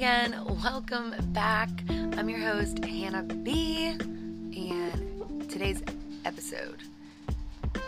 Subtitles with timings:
[0.00, 0.34] again.
[0.64, 1.68] Welcome back.
[1.90, 3.88] I'm your host, Hannah B.
[3.88, 5.82] And today's
[6.24, 6.78] episode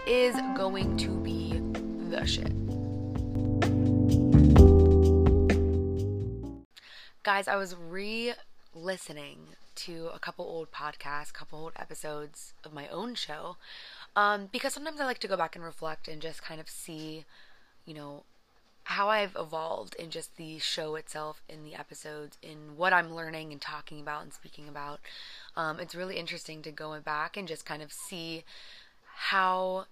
[0.07, 1.59] is going to be
[2.11, 2.53] the shit.
[7.23, 8.35] Guys, I was re
[8.75, 9.39] listening
[9.77, 13.57] to a couple old podcasts, a couple old episodes of my own show,
[14.17, 17.25] um, because sometimes I like to go back and reflect and just kind of see,
[17.87, 18.25] you know,
[18.85, 23.53] how I've evolved in just the show itself, in the episodes, in what I'm learning
[23.53, 25.01] and talking about and speaking about.
[25.57, 28.45] Um, it's really interesting to go back and just kind of see
[29.15, 29.87] how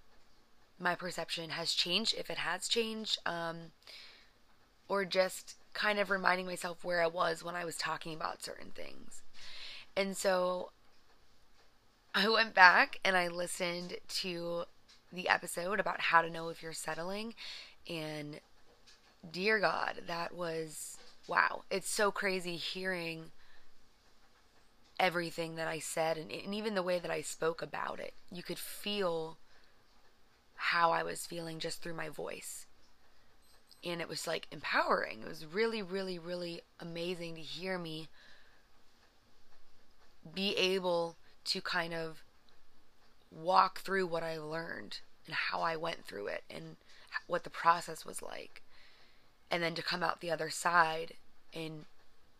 [0.79, 3.71] my perception has changed, if it has changed, um,
[4.89, 8.71] or just kind of reminding myself where I was when I was talking about certain
[8.71, 9.21] things.
[9.95, 10.71] And so
[12.13, 14.63] I went back and I listened to
[15.13, 17.35] the episode about how to know if you're settling
[17.89, 18.39] and
[19.29, 21.63] dear God, that was wow.
[21.69, 23.31] It's so crazy hearing
[24.99, 28.13] everything that I said and, and even the way that I spoke about it.
[28.31, 29.37] You could feel
[30.55, 32.67] how I was feeling just through my voice.
[33.83, 35.21] And it was like empowering.
[35.23, 38.09] It was really, really, really amazing to hear me
[40.35, 42.21] be able to kind of
[43.31, 46.75] walk through what I learned and how I went through it and
[47.25, 48.61] what the process was like
[49.51, 51.13] and then to come out the other side
[51.53, 51.85] and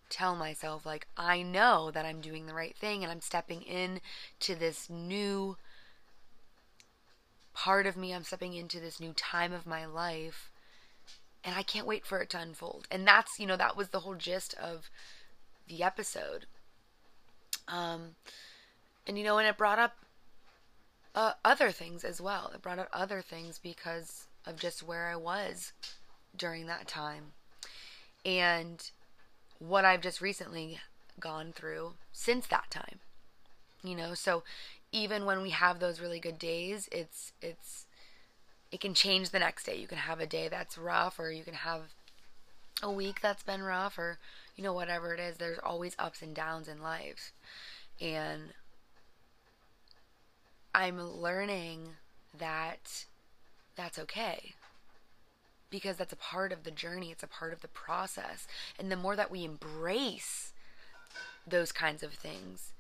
[0.10, 4.00] tell myself like I know that I'm doing the right thing and I'm stepping in
[4.40, 5.58] to this new
[7.54, 8.14] part of me.
[8.14, 10.50] I'm stepping into this new time of my life
[11.44, 12.88] and I can't wait for it to unfold.
[12.90, 14.90] And that's, you know, that was the whole gist of
[15.68, 16.46] the episode.
[17.68, 18.16] Um
[19.06, 19.98] and you know, and it brought up
[21.14, 22.52] uh, other things as well.
[22.56, 25.74] It brought up other things because of just where I was
[26.36, 27.34] during that time.
[28.26, 28.90] And
[29.60, 30.80] what I've just recently
[31.20, 33.00] gone through since that time.
[33.84, 34.44] You know, so
[34.92, 37.86] even when we have those really good days, it's it's
[38.72, 39.76] it can change the next day.
[39.76, 41.82] You can have a day that's rough or you can have
[42.84, 44.18] a week that's been rough or
[44.56, 45.38] you know whatever it is.
[45.38, 47.32] There's always ups and downs in life.
[48.00, 48.54] And
[50.74, 51.90] I'm learning
[52.38, 53.06] that
[53.76, 54.54] that's okay
[55.72, 58.48] because that's a part of the journey, it's a part of the process.
[58.78, 60.54] And the more that we embrace
[61.48, 62.74] those kinds of things,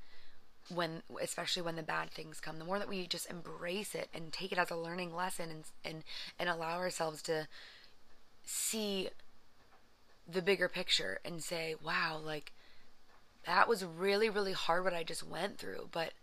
[0.69, 4.31] when especially when the bad things come, the more that we just embrace it and
[4.31, 6.03] take it as a learning lesson and and
[6.37, 7.47] and allow ourselves to
[8.43, 9.09] see
[10.31, 12.51] the bigger picture and say, "Wow, like
[13.45, 16.13] that was really really hard what I just went through, but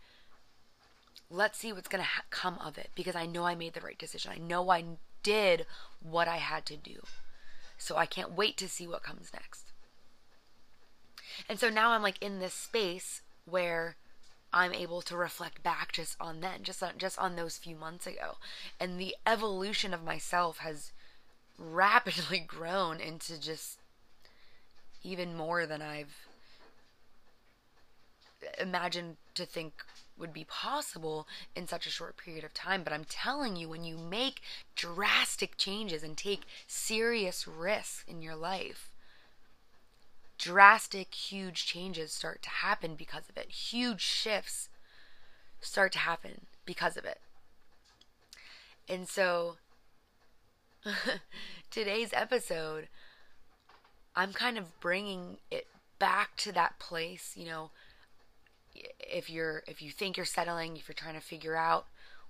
[1.30, 3.80] let's see what's going to ha- come of it because I know I made the
[3.80, 4.32] right decision.
[4.34, 4.84] I know I
[5.28, 5.66] did
[6.00, 7.02] what I had to do.
[7.76, 9.72] So I can't wait to see what comes next.
[11.48, 13.96] And so now I'm like in this space where
[14.54, 18.06] I'm able to reflect back just on then, just on, just on those few months
[18.06, 18.36] ago.
[18.80, 20.92] And the evolution of myself has
[21.58, 23.78] rapidly grown into just
[25.04, 26.26] even more than I've
[28.58, 29.74] imagined to think
[30.18, 32.82] would be possible in such a short period of time.
[32.82, 34.40] But I'm telling you, when you make
[34.74, 38.90] drastic changes and take serious risks in your life,
[40.38, 43.50] drastic, huge changes start to happen because of it.
[43.50, 44.68] Huge shifts
[45.60, 47.20] start to happen because of it.
[48.88, 49.56] And so,
[51.70, 52.88] today's episode,
[54.16, 55.66] I'm kind of bringing it
[55.98, 57.70] back to that place, you know,
[58.98, 61.86] if you're if you think you're settling, if you're trying to figure out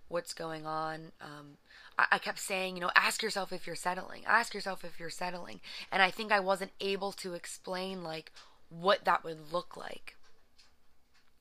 [0.08, 1.58] what's going on, um,
[1.98, 4.22] I, I kept saying, you know, ask yourself if you're settling.
[4.26, 5.60] Ask yourself if you're settling.
[5.92, 8.32] And I think I wasn't able to explain like
[8.70, 10.16] what that would look like.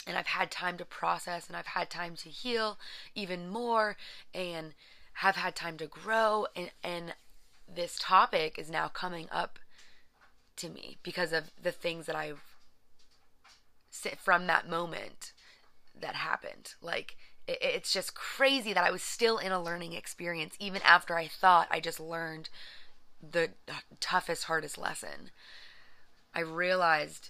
[0.06, 2.78] And I've had time to process and I've had time to heal
[3.14, 3.98] even more
[4.34, 4.74] and
[5.14, 7.16] have had time to grow and and
[7.74, 9.60] this topic is now coming up
[10.56, 12.57] to me because of the things that I've
[14.20, 15.34] from that moment
[16.00, 16.74] that happened.
[16.82, 17.16] Like,
[17.48, 21.68] it's just crazy that I was still in a learning experience even after I thought
[21.72, 22.50] I just learned
[23.22, 23.52] the
[24.00, 25.32] toughest, hardest lesson.
[26.36, 27.30] I realized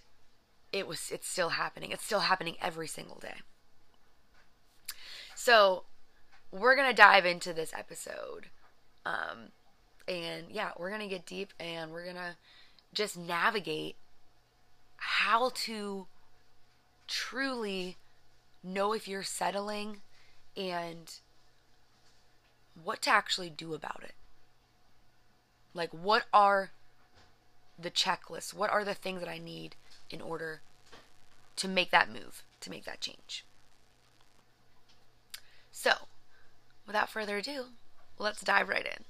[0.74, 1.92] it was it's still happening.
[1.92, 3.36] It's still happening every single day.
[5.36, 5.84] So,
[6.52, 8.48] we're to dive into this episode.
[9.06, 9.52] Um
[10.08, 12.36] and yeah, we're to get deep and we're to
[12.94, 13.98] just navigate
[14.98, 16.08] how to
[17.08, 17.98] truly
[18.64, 20.02] know if you're settling
[20.56, 21.16] and
[22.84, 24.14] what to actually do about it.
[25.74, 26.72] Like, what are
[27.78, 28.54] the checklists?
[28.54, 29.76] What are the things that I need
[30.10, 30.62] in order
[31.58, 33.46] to make that move, to make that change?
[35.72, 35.92] So,
[36.88, 37.66] without further ado,
[38.18, 39.06] let's dive right in.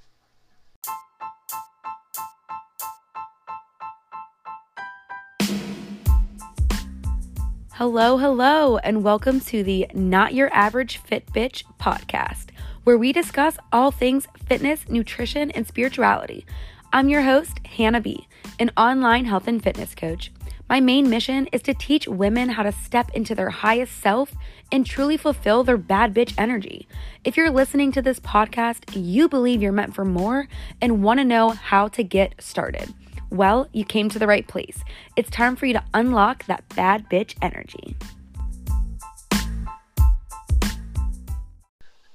[7.78, 12.48] Hello, hello, and welcome to the Not Your Average Fit Bitch podcast,
[12.86, 16.44] where we discuss all things fitness, nutrition, and spirituality.
[16.92, 18.28] I'm your host, Hannah B.,
[18.58, 20.32] an online health and fitness coach.
[20.68, 24.34] My main mission is to teach women how to step into their highest self
[24.72, 26.88] and truly fulfill their bad bitch energy.
[27.24, 30.48] If you're listening to this podcast, you believe you're meant for more
[30.82, 32.92] and want to know how to get started.
[33.30, 34.84] Well, you came to the right place.
[35.16, 37.96] It's time for you to unlock that bad bitch energy.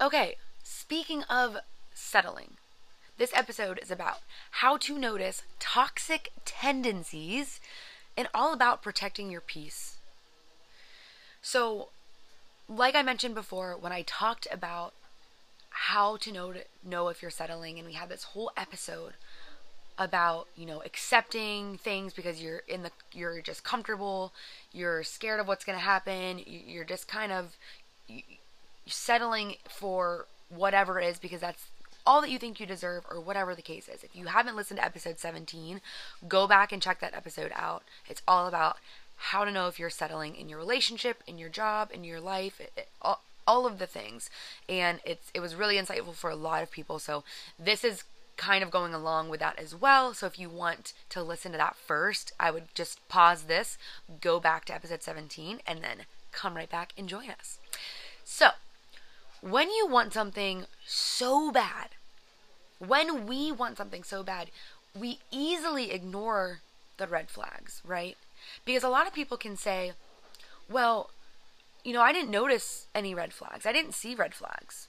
[0.00, 1.58] Okay, speaking of
[1.94, 2.56] settling,
[3.18, 4.18] this episode is about
[4.52, 7.60] how to notice toxic tendencies
[8.16, 9.96] and all about protecting your peace.
[11.40, 11.88] So,
[12.68, 14.94] like I mentioned before, when I talked about
[15.70, 19.12] how to know to know if you're settling, and we had this whole episode
[19.98, 24.32] about you know accepting things because you're in the you're just comfortable
[24.72, 27.56] you're scared of what's going to happen you're just kind of
[28.86, 31.66] settling for whatever it is because that's
[32.04, 34.02] all that you think you deserve or whatever the case is.
[34.02, 35.80] If you haven't listened to episode 17
[36.28, 37.82] go back and check that episode out.
[38.08, 38.78] It's all about
[39.16, 42.60] how to know if you're settling in your relationship in your job in your life
[42.60, 44.30] it, it, all, all of the things.
[44.68, 46.98] And it's it was really insightful for a lot of people.
[46.98, 47.24] So
[47.58, 48.04] this is
[48.36, 50.14] kind of going along with that as well.
[50.14, 53.78] So if you want to listen to that first, I would just pause this,
[54.20, 57.58] go back to episode 17, and then come right back and join us.
[58.24, 58.50] So,
[59.40, 61.90] when you want something so bad,
[62.78, 64.50] when we want something so bad,
[64.98, 66.60] we easily ignore
[66.96, 68.16] the red flags, right?
[68.64, 69.92] Because a lot of people can say,
[70.68, 71.10] well,
[71.84, 73.66] you know, I didn't notice any red flags.
[73.66, 74.88] I didn't see red flags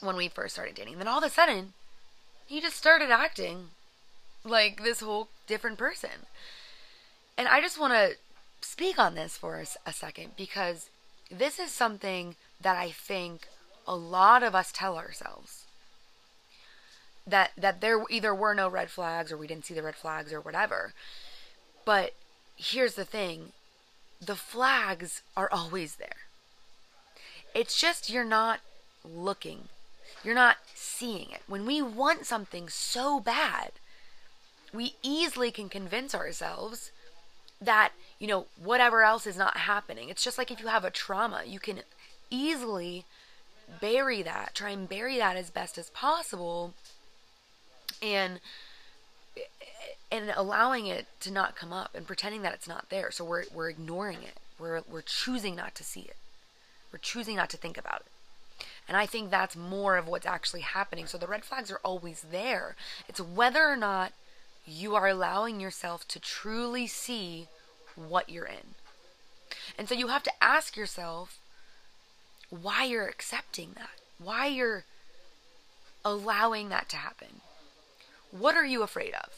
[0.00, 0.98] when we first started dating.
[0.98, 1.74] Then all of a sudden,
[2.46, 3.68] he just started acting
[4.44, 6.26] like this whole different person.
[7.36, 8.16] And I just want to
[8.60, 10.90] speak on this for a, a second because
[11.30, 13.48] this is something that I think
[13.86, 15.64] a lot of us tell ourselves
[17.26, 20.32] that that there either were no red flags or we didn't see the red flags
[20.32, 20.92] or whatever.
[21.84, 22.14] But
[22.56, 23.52] here's the thing,
[24.20, 26.26] the flags are always there.
[27.54, 28.60] It's just you're not
[29.04, 29.68] looking
[30.24, 31.42] you're not seeing it.
[31.46, 33.72] When we want something so bad,
[34.72, 36.90] we easily can convince ourselves
[37.60, 40.08] that, you know, whatever else is not happening.
[40.08, 41.80] It's just like if you have a trauma, you can
[42.30, 43.04] easily
[43.80, 46.74] bury that, try and bury that as best as possible
[48.02, 48.40] and
[50.10, 53.10] and allowing it to not come up and pretending that it's not there.
[53.10, 54.38] So we're we're ignoring it.
[54.58, 56.16] We're we're choosing not to see it.
[56.92, 58.11] We're choosing not to think about it.
[58.88, 61.06] And I think that's more of what's actually happening.
[61.06, 62.74] So the red flags are always there.
[63.08, 64.12] It's whether or not
[64.66, 67.48] you are allowing yourself to truly see
[67.96, 68.74] what you're in.
[69.78, 71.38] And so you have to ask yourself
[72.50, 74.84] why you're accepting that, why you're
[76.04, 77.40] allowing that to happen.
[78.30, 79.30] What are you afraid of?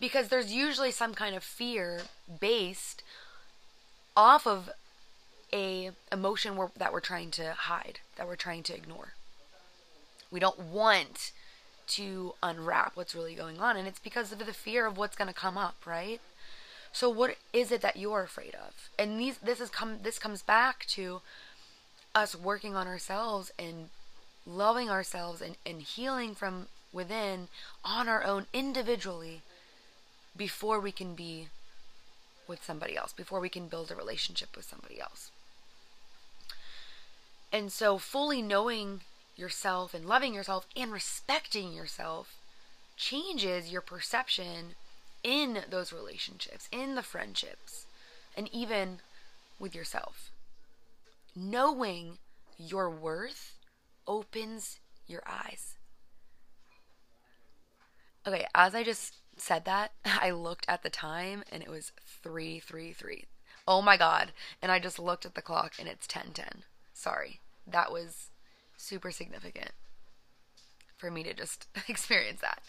[0.00, 2.02] Because there's usually some kind of fear
[2.40, 3.02] based
[4.16, 4.70] off of
[5.52, 9.14] a emotion we're, that we're trying to hide, that we're trying to ignore.
[10.30, 11.32] We don't want
[11.88, 15.28] to unwrap what's really going on, and it's because of the fear of what's going
[15.28, 16.20] to come up, right?
[16.92, 18.90] So what is it that you're afraid of?
[18.98, 21.20] And these this is come this comes back to
[22.14, 23.90] us working on ourselves and
[24.46, 27.48] loving ourselves and, and healing from within
[27.84, 29.42] on our own individually
[30.36, 31.48] before we can be
[32.46, 35.30] with somebody else, before we can build a relationship with somebody else.
[37.52, 39.00] And so, fully knowing
[39.36, 42.36] yourself and loving yourself and respecting yourself
[42.96, 44.74] changes your perception
[45.22, 47.86] in those relationships, in the friendships,
[48.36, 49.00] and even
[49.58, 50.30] with yourself.
[51.34, 52.18] Knowing
[52.58, 53.54] your worth
[54.06, 55.74] opens your eyes.
[58.26, 63.24] Okay, as I just said that, I looked at the time and it was 333.
[63.66, 64.32] Oh my god.
[64.60, 66.64] And I just looked at the clock and it's 1010.
[66.98, 67.40] Sorry.
[67.64, 68.30] That was
[68.76, 69.70] super significant
[70.96, 72.62] for me to just experience that.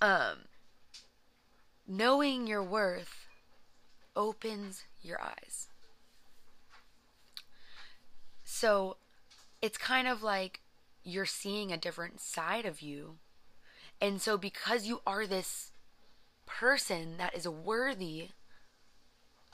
[0.00, 0.46] Um,
[1.86, 3.26] knowing your worth
[4.16, 5.68] opens your eyes.
[8.44, 8.96] So
[9.62, 10.60] it's kind of like
[11.04, 13.18] you're seeing a different side of you
[14.00, 15.72] And so, because you are this
[16.46, 18.30] person that is worthy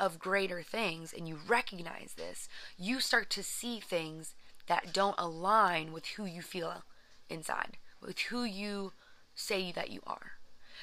[0.03, 4.35] of greater things and you recognize this, you start to see things
[4.67, 6.83] that don't align with who you feel
[7.31, 8.93] inside, with who you
[9.33, 10.33] say that you are.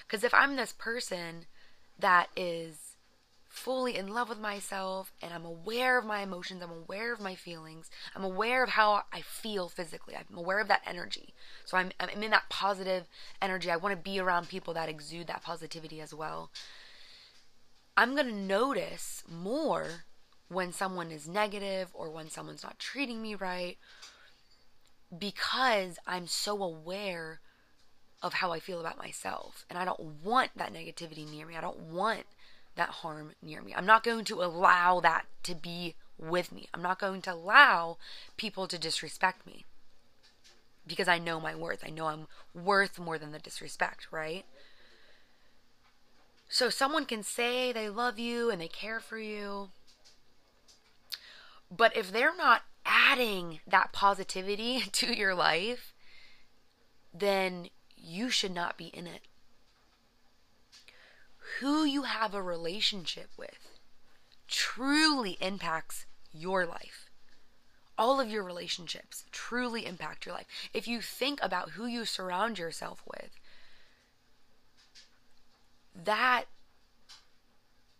[0.07, 1.47] Because if I'm this person
[1.99, 2.95] that is
[3.49, 7.35] fully in love with myself and I'm aware of my emotions, I'm aware of my
[7.35, 11.33] feelings, I'm aware of how I feel physically, I'm aware of that energy.
[11.65, 13.09] So I'm, I'm in that positive
[13.41, 13.69] energy.
[13.69, 16.51] I want to be around people that exude that positivity as well.
[17.99, 20.05] I'm going to notice more
[20.47, 23.77] when someone is negative or when someone's not treating me right
[25.17, 27.41] because I'm so aware
[28.23, 29.65] of how I feel about myself.
[29.69, 31.57] And I don't want that negativity near me.
[31.57, 32.23] I don't want
[32.77, 33.73] that harm near me.
[33.75, 36.69] I'm not going to allow that to be with me.
[36.73, 37.97] I'm not going to allow
[38.37, 39.65] people to disrespect me
[40.87, 41.83] because I know my worth.
[41.85, 44.45] I know I'm worth more than the disrespect, right?
[46.49, 49.69] So someone can say they love you and they care for you.
[51.69, 55.93] But if they're not adding that positivity to your life,
[57.13, 59.21] then you should not be in it.
[61.59, 63.69] Who you have a relationship with
[64.47, 67.09] truly impacts your life.
[67.97, 70.47] All of your relationships truly impact your life.
[70.73, 73.31] If you think about who you surround yourself with,
[76.05, 76.45] that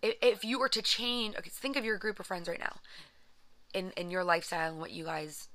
[0.01, 2.77] if you were to change okay think of your group of friends right now.
[3.73, 5.49] In in your lifestyle and what you guys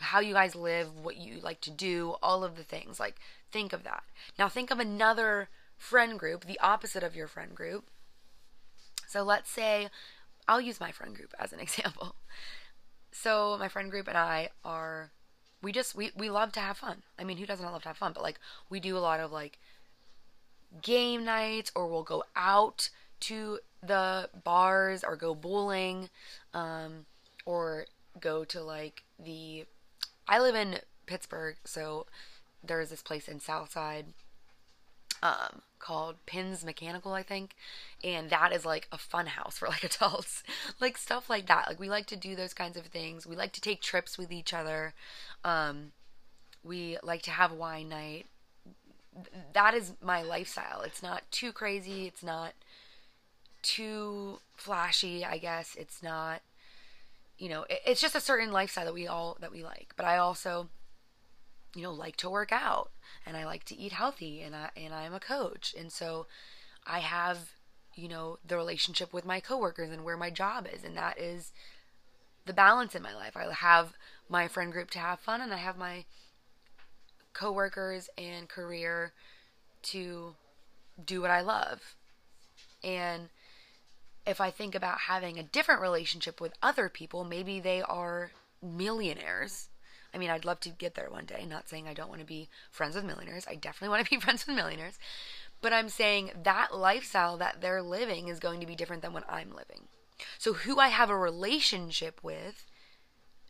[0.00, 3.16] how you guys live what you like to do all of the things like
[3.50, 4.04] think of that.
[4.38, 7.84] Now think of another friend group the opposite of your friend group.
[9.06, 9.88] So let's say
[10.46, 12.16] i'll use my friend group as an example.
[13.10, 15.10] So my friend group and i are
[15.60, 17.02] we just we, we love to have fun.
[17.18, 18.12] I mean who doesn't love to have fun?
[18.12, 19.58] But like we do a lot of like
[20.82, 26.08] game nights or we'll go out to the bars or go bowling
[26.54, 27.06] um,
[27.46, 27.86] or
[28.20, 29.64] go to like the
[30.28, 32.06] I live in Pittsburgh so
[32.62, 34.06] there's this place in Southside
[35.22, 37.54] um, called Pins Mechanical I think
[38.04, 40.42] and that is like a fun house for like adults.
[40.80, 41.66] Like stuff like that.
[41.68, 43.26] Like we like to do those kinds of things.
[43.26, 44.94] We like to take trips with each other.
[45.44, 45.92] Um,
[46.62, 48.26] we like to have wine night
[49.52, 50.82] that is my lifestyle.
[50.82, 52.06] It's not too crazy.
[52.06, 52.52] It's not
[53.62, 55.74] too flashy, I guess.
[55.76, 56.42] It's not,
[57.38, 59.94] you know, it, it's just a certain lifestyle that we all that we like.
[59.96, 60.68] But I also,
[61.74, 62.90] you know, like to work out
[63.26, 65.74] and I like to eat healthy and I and I'm a coach.
[65.78, 66.26] And so
[66.86, 67.52] I have,
[67.94, 71.52] you know, the relationship with my coworkers and where my job is and that is
[72.46, 73.36] the balance in my life.
[73.36, 73.92] I have
[74.28, 76.04] my friend group to have fun and I have my
[77.38, 79.12] coworkers and career
[79.82, 80.34] to
[81.04, 81.94] do what I love.
[82.82, 83.28] And
[84.26, 89.68] if I think about having a different relationship with other people, maybe they are millionaires.
[90.12, 91.46] I mean, I'd love to get there one day.
[91.48, 93.46] Not saying I don't want to be friends with millionaires.
[93.48, 94.98] I definitely want to be friends with millionaires.
[95.60, 99.30] But I'm saying that lifestyle that they're living is going to be different than what
[99.30, 99.86] I'm living.
[100.38, 102.64] So, who I have a relationship with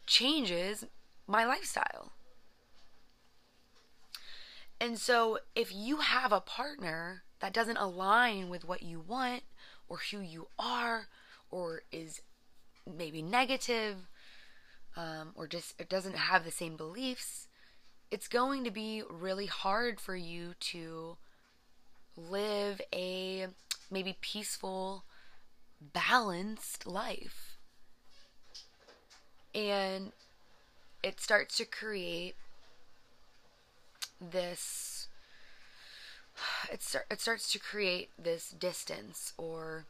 [0.07, 0.85] changes
[1.27, 2.13] my lifestyle.
[4.81, 9.43] And so if you have a partner that doesn't align with what you want
[9.89, 11.09] or who you are
[11.51, 12.21] or is
[12.87, 14.09] maybe negative
[14.97, 17.49] um, or just doesn't have the same beliefs,
[18.11, 21.17] it's going to be really hard for you to
[22.17, 23.49] live a
[23.91, 25.05] maybe peaceful,
[25.81, 27.59] balanced life.
[29.55, 30.13] And
[31.03, 32.37] it starts to create
[34.21, 35.09] this
[36.73, 39.87] it, start, it starts to create this distance or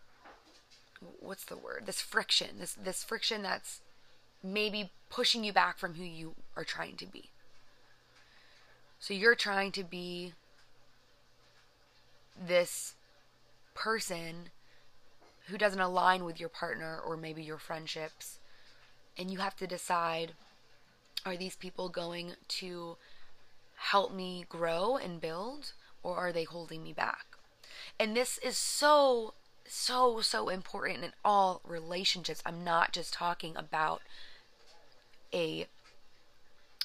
[1.21, 1.85] what's the word?
[1.87, 3.81] This friction this this friction that's
[4.43, 7.31] maybe pushing you back from who you are trying to be.
[9.01, 10.33] So you're trying to be
[12.47, 12.95] this
[13.75, 14.51] person
[15.47, 18.39] who doesn't align with your partner or maybe your friendships
[19.17, 20.33] and you have to decide
[21.25, 22.97] are these people going to
[23.79, 27.27] help me grow and build or are they holding me back?
[27.99, 29.35] And this is so,
[29.67, 32.43] so, so important in all relationships.
[32.45, 34.03] I'm not just talking about
[35.33, 35.67] a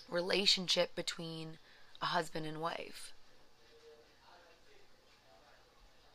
[0.10, 1.58] relationship between
[2.02, 3.14] a husband and wife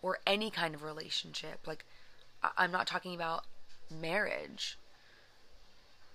[0.03, 1.67] or any kind of relationship.
[1.67, 1.85] Like,
[2.57, 3.45] I'm not talking about
[3.91, 4.79] marriage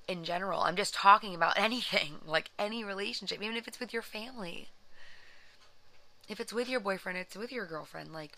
[0.08, 0.62] in general.
[0.62, 4.70] I'm just talking about anything, like any relationship, even if it's with your family.
[6.30, 8.38] if it's with your boyfriend, it's with your girlfriend, like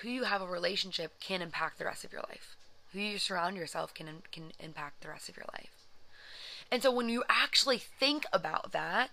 [0.00, 2.56] who you have a relationship can impact the rest of your life.
[2.92, 5.86] Who you surround yourself can can impact the rest of your life.
[6.70, 9.10] And so when you actually think about that,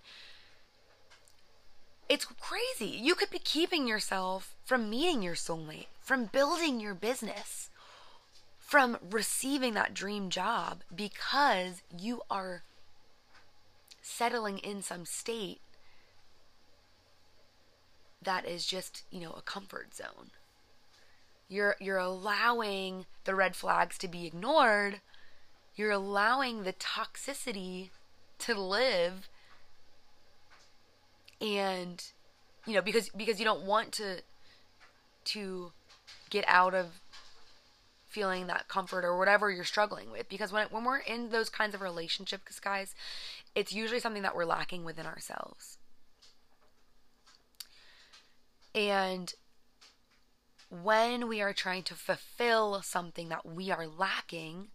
[2.08, 2.92] it's crazy.
[2.98, 7.70] You could be keeping yourself from meeting your soulmate, from building your business,
[8.66, 12.64] from receiving that dream job because you are
[14.02, 15.62] settling in some state
[18.20, 20.32] that is just, you know, a comfort zone.
[21.48, 25.00] You're you're allowing the red flags to be ignored.
[25.76, 27.92] You're allowing the toxicity
[28.40, 29.30] to live
[31.40, 32.04] and
[32.66, 34.22] you know because because you don't want to
[35.26, 35.72] to
[36.30, 37.00] get out of
[38.16, 40.30] feeling that comfort or whatever you're struggling with.
[40.30, 42.96] Because when when we're in those kinds of relationships guys
[43.54, 45.78] it's usually something that we're lacking within ourselves.
[48.74, 49.34] And
[50.70, 54.68] when we are trying to fulfill something that we are lacking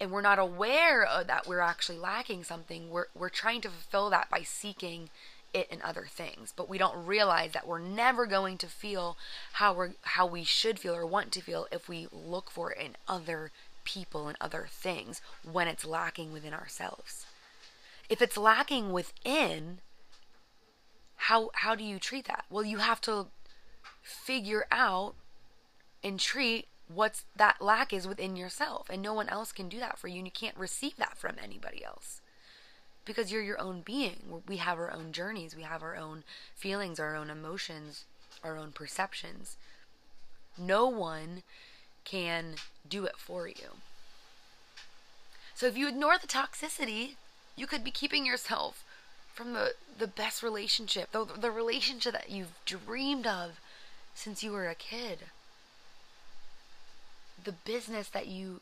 [0.00, 4.28] and we're not aware that we're actually lacking something we're we're trying to fulfill that
[4.30, 5.08] by seeking
[5.54, 6.52] it in other things.
[6.54, 9.16] But we don't realize that we're never going to feel
[9.54, 12.78] how we how we should feel or want to feel if we look for it
[12.78, 13.50] in other
[13.84, 17.26] people and other things when it's lacking within ourselves.
[18.08, 19.78] If it's lacking within
[21.16, 22.44] how how do you treat that?
[22.50, 23.26] Well you have to
[24.02, 25.14] figure out
[26.02, 29.98] and treat what's that lack is within yourself and no one else can do that
[29.98, 32.20] for you and you can't receive that from anybody else
[33.04, 34.42] because you're your own being.
[34.46, 35.56] We have our own journeys.
[35.56, 38.04] We have our own feelings our own emotions
[38.42, 39.56] our own perceptions.
[40.58, 41.42] No one
[42.04, 42.56] can
[42.88, 43.78] do it for you.
[45.54, 47.14] So if you ignore the toxicity
[47.54, 48.84] you could be keeping yourself
[49.34, 53.60] from the the best relationship the, the relationship that you've dreamed of
[54.14, 55.20] since you were a kid.
[57.44, 58.60] The business that you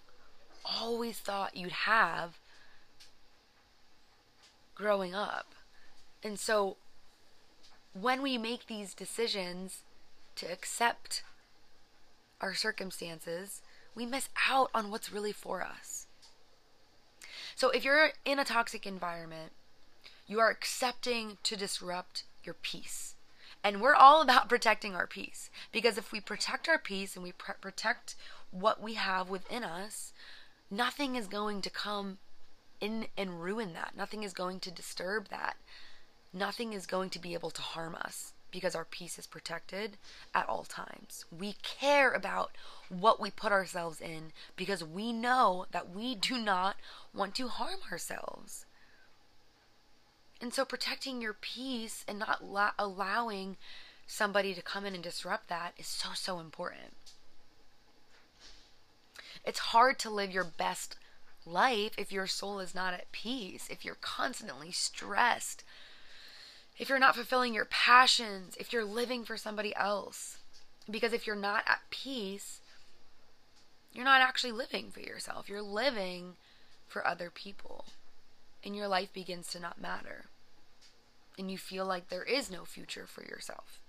[0.64, 2.38] always thought you'd have
[4.80, 5.54] growing up.
[6.24, 6.78] And so
[7.92, 9.82] when we make these decisions
[10.36, 11.22] to accept
[12.40, 13.60] our circumstances,
[13.94, 16.06] we miss out on what's really for us.
[17.54, 19.52] So if you're in a toxic environment,
[20.26, 23.16] you are accepting to disrupt your peace.
[23.62, 27.32] And we're all about protecting our peace because if we protect our peace and we
[27.32, 28.14] pr- protect
[28.50, 30.14] what we have within us,
[30.70, 32.18] nothing is going to come
[32.80, 33.96] in and ruin that.
[33.96, 35.56] Nothing is going to disturb that.
[36.32, 39.96] Nothing is going to be able to harm us because our peace is protected
[40.34, 41.24] at all times.
[41.36, 42.50] We care about
[42.88, 46.76] what we put ourselves in because we know that we do not
[47.14, 48.66] want to harm ourselves.
[50.40, 53.56] And so protecting your peace and not la- allowing
[54.06, 56.94] somebody to come in and disrupt that is so, so important.
[59.44, 60.96] It's hard to live your best
[61.50, 65.64] life if your soul is not at peace, if you're constantly stressed,
[66.78, 70.38] if you're not fulfilling your passions, if you're living for somebody else.
[70.90, 72.60] Because if you're not at peace,
[73.92, 75.48] you're not actually living for yourself.
[75.48, 76.36] You're living
[76.88, 77.84] for other people.
[78.64, 80.26] And your life begins to not matter.
[81.38, 83.80] And you feel like there is no future for yourself.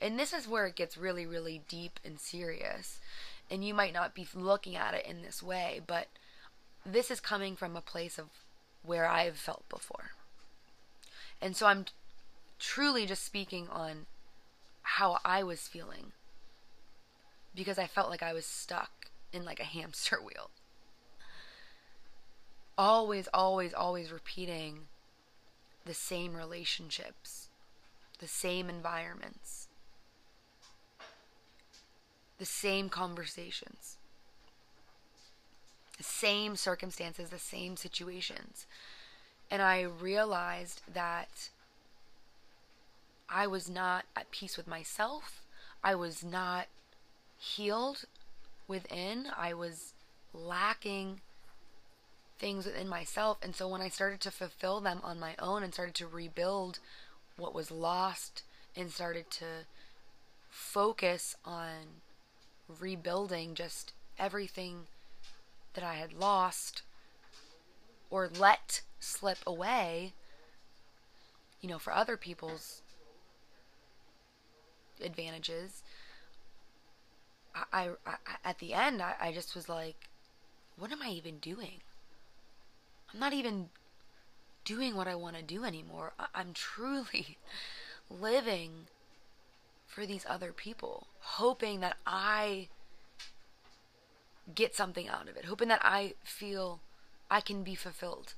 [0.00, 2.98] And this is where it gets really, really deep and serious.
[3.50, 6.08] And you might not be looking at it in this way, but
[6.84, 8.26] this is coming from a place of
[8.82, 10.10] where I've felt before.
[11.40, 11.86] And so I'm
[12.58, 14.06] truly just speaking on
[14.82, 16.12] how I was feeling
[17.54, 20.50] because I felt like I was stuck in like a hamster wheel.
[22.76, 24.88] Always, always, always repeating
[25.84, 27.48] the same relationships,
[28.18, 29.68] the same environments,
[32.38, 33.96] the same conversations
[35.96, 38.66] the same circumstances, the same situations.
[39.50, 41.50] And I realized that
[43.28, 45.42] I was not at peace with myself.
[45.82, 46.66] I was not
[47.38, 48.04] healed
[48.66, 49.26] within.
[49.36, 49.92] I was
[50.32, 51.20] lacking
[52.38, 53.38] things within myself.
[53.42, 56.78] And so when I started to fulfill them on my own and started to rebuild
[57.36, 58.42] what was lost
[58.76, 59.66] and started to
[60.50, 62.00] focus on
[62.80, 64.86] rebuilding just everything
[65.74, 66.82] that I had lost
[68.10, 70.12] or let slip away,
[71.60, 72.82] you know, for other people's
[75.02, 75.82] advantages.
[77.54, 80.08] I, I, I at the end, I, I just was like,
[80.78, 81.80] what am I even doing?
[83.12, 83.68] I'm not even
[84.64, 86.12] doing what I want to do anymore.
[86.34, 87.38] I'm truly
[88.10, 88.86] living
[89.86, 92.68] for these other people, hoping that I
[94.52, 96.80] get something out of it, hoping that I feel
[97.30, 98.34] I can be fulfilled.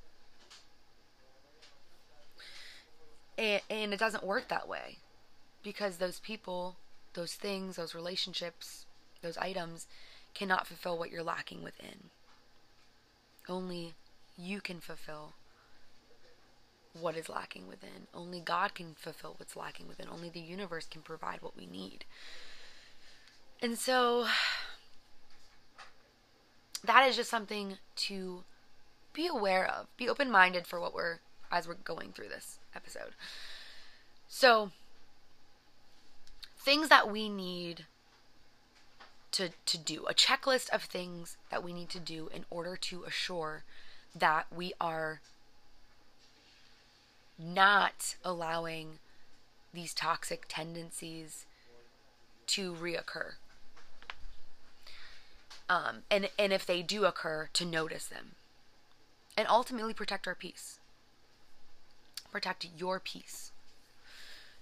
[3.37, 4.97] And, and it doesn't work that way
[5.63, 6.77] because those people,
[7.13, 8.85] those things, those relationships,
[9.21, 9.87] those items
[10.33, 12.09] cannot fulfill what you're lacking within.
[13.49, 13.93] Only
[14.37, 15.33] you can fulfill
[16.93, 18.07] what is lacking within.
[18.13, 20.07] Only God can fulfill what's lacking within.
[20.11, 22.05] Only the universe can provide what we need.
[23.61, 24.27] And so
[26.87, 28.43] that is just something to
[29.13, 29.87] be aware of.
[29.97, 31.19] Be open minded for what we're
[31.51, 33.13] as we're going through this episode.
[34.27, 34.71] So
[36.57, 37.85] things that we need
[39.31, 43.03] to to do, a checklist of things that we need to do in order to
[43.03, 43.63] assure
[44.15, 45.21] that we are
[47.37, 48.99] not allowing
[49.73, 51.45] these toxic tendencies
[52.47, 53.33] to reoccur.
[55.69, 58.35] Um, and and if they do occur, to notice them,
[59.35, 60.79] and ultimately protect our peace.
[62.31, 63.51] Protect your peace.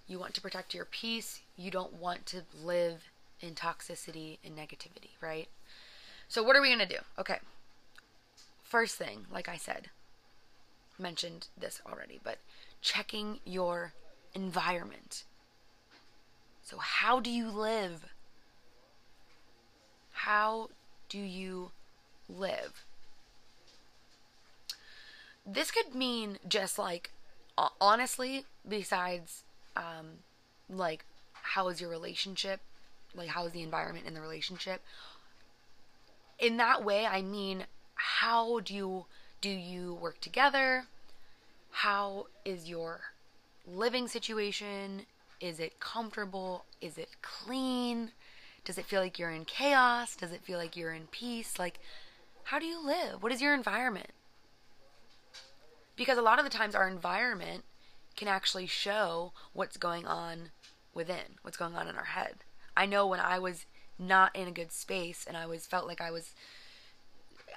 [0.07, 1.41] You want to protect your peace.
[1.57, 5.47] You don't want to live in toxicity and negativity, right?
[6.27, 6.99] So what are we gonna do?
[7.19, 7.39] Okay.
[8.63, 9.89] First thing, like I said,
[10.97, 12.39] mentioned this already, but
[12.81, 13.93] checking your
[14.33, 15.23] environment.
[16.61, 18.05] So, how do you live?
[20.11, 20.69] How
[21.09, 21.71] do you
[22.27, 22.83] live?
[25.45, 27.11] This could mean just like,
[27.79, 29.43] honestly, besides,
[29.75, 30.23] um,
[30.69, 32.59] like, how is your relationship?
[33.13, 34.81] Like, how is the environment in the relationship?
[36.39, 37.65] In that way, I mean,
[37.95, 39.05] how do you
[39.41, 40.85] do you work together?
[41.69, 43.01] How is your
[43.67, 45.05] living situation?
[45.39, 46.65] Is it comfortable?
[46.81, 48.11] Is it clean?
[48.65, 50.15] Does it feel like you're in chaos?
[50.15, 51.58] Does it feel like you're in peace?
[51.60, 51.80] Like,
[52.45, 53.21] how do you live?
[53.21, 54.10] What is your environment?
[55.95, 57.63] Because a lot of the times our environment
[58.15, 60.49] can actually show what's going on
[60.93, 62.36] within, what's going on in our head.
[62.75, 63.65] I know when I was
[63.97, 66.34] not in a good space and I was felt like I was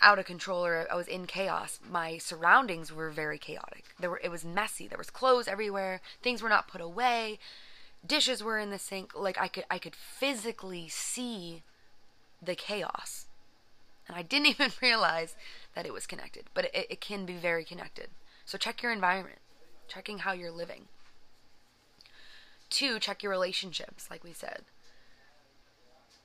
[0.01, 1.81] out of control or I was in chaos.
[1.89, 3.87] My surroundings were very chaotic.
[3.99, 4.87] There were it was messy.
[4.87, 6.01] There was clothes everywhere.
[6.23, 7.39] Things were not put away.
[8.07, 9.13] Dishes were in the sink.
[9.17, 11.63] Like I could I could physically see
[12.43, 13.27] the chaos.
[14.07, 15.37] And I didn't even realize
[15.75, 16.45] that it was connected.
[16.55, 18.09] But it, it can be very connected.
[18.45, 19.39] So check your environment.
[19.89, 20.87] Checking how you're living.
[22.71, 24.63] Two, check your relationships, like we said.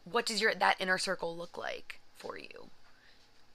[0.04, 2.70] What does your that inner circle look like for you?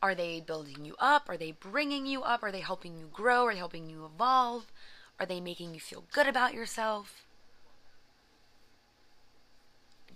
[0.02, 1.28] Are they building you up?
[1.28, 2.42] Are they bringing you up?
[2.42, 3.44] Are they helping you grow?
[3.44, 4.66] Are they helping you evolve?
[5.20, 7.26] Are they making you feel good about yourself?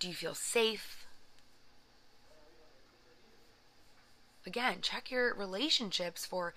[0.03, 1.07] Do you feel safe?
[4.45, 6.55] Again, check your relationships for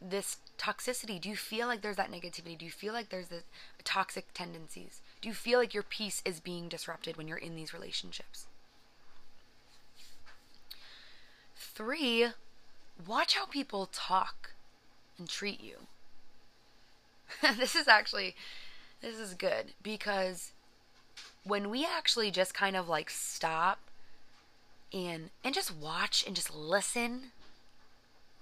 [0.00, 1.20] this toxicity.
[1.20, 2.56] Do you feel like there's that negativity?
[2.56, 3.42] Do you feel like there's the
[3.82, 5.00] toxic tendencies?
[5.20, 8.46] Do you feel like your peace is being disrupted when you're in these relationships?
[11.56, 12.28] Three,
[13.08, 14.52] watch how people talk
[15.18, 15.78] and treat you.
[17.56, 18.36] this is actually
[19.00, 20.52] this is good because
[21.48, 23.78] when we actually just kind of like stop
[24.92, 27.32] and and just watch and just listen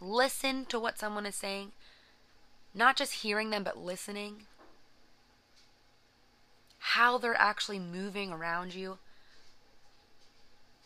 [0.00, 1.70] listen to what someone is saying
[2.74, 4.42] not just hearing them but listening
[6.78, 8.98] how they're actually moving around you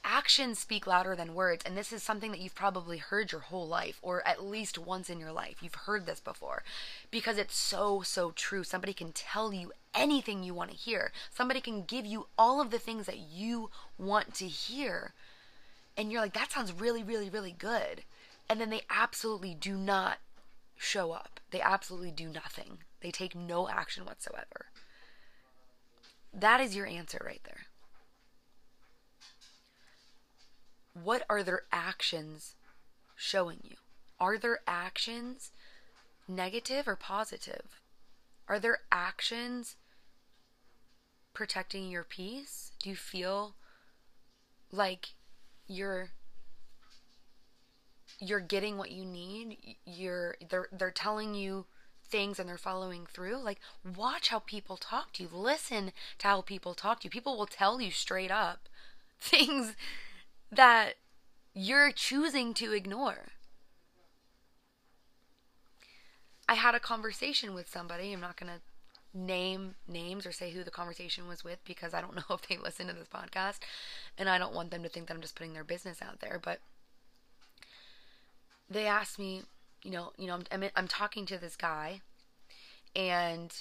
[0.04, 3.66] actions speak louder than words and this is something that you've probably heard your whole
[3.66, 5.56] life or at least once in your life.
[5.62, 6.62] You've heard this before
[7.10, 8.64] because it's so so true.
[8.64, 11.12] Somebody can tell you anything you want to hear.
[11.30, 15.12] Somebody can give you all of the things that you want to hear
[15.96, 18.02] and you're like that sounds really really really good.
[18.48, 20.18] And then they absolutely do not
[20.76, 21.40] show up.
[21.50, 22.78] They absolutely do nothing.
[23.00, 24.66] They take no action whatsoever.
[26.32, 27.66] That is your answer right there
[30.94, 32.54] what are their actions
[33.16, 33.76] showing you?
[34.18, 35.50] Are their actions
[36.28, 37.80] negative or positive?
[38.48, 39.76] Are their actions
[41.32, 42.72] protecting your peace?
[42.82, 43.54] Do you feel
[44.72, 45.10] like
[45.66, 46.10] you're
[48.18, 49.76] you're getting what you need?
[49.84, 51.66] You're they're they're telling you
[52.10, 53.36] things and they're following through.
[53.42, 53.60] Like
[53.96, 55.28] watch how people talk to you.
[55.32, 57.10] Listen to how people talk to you.
[57.10, 58.68] People will tell you straight up
[59.20, 59.74] things
[60.50, 60.94] that
[61.54, 63.28] you're choosing to ignore.
[66.48, 68.12] I had a conversation with somebody.
[68.12, 68.60] I'm not going to
[69.12, 72.56] name names or say who the conversation was with because I don't know if they
[72.56, 73.58] listen to this podcast
[74.16, 76.40] and I don't want them to think that I'm just putting their business out there
[76.42, 76.60] but
[78.68, 79.42] they asked me
[79.82, 82.02] you know you know I'm I'm, I'm talking to this guy
[82.94, 83.52] and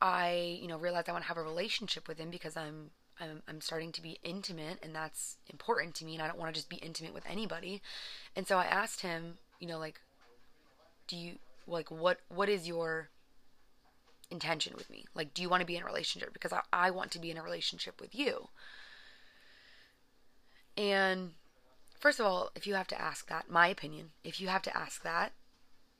[0.00, 2.90] I you know realized I want to have a relationship with him because I'm
[3.22, 6.52] I'm, I'm starting to be intimate and that's important to me and I don't want
[6.52, 7.80] to just be intimate with anybody
[8.36, 10.00] and so I asked him you know like
[11.06, 13.10] do you like what what is your
[14.32, 15.04] intention with me?
[15.14, 16.32] Like, do you want to be in a relationship?
[16.32, 18.48] Because I, I want to be in a relationship with you.
[20.76, 21.32] And
[22.00, 24.76] first of all, if you have to ask that, my opinion, if you have to
[24.76, 25.32] ask that,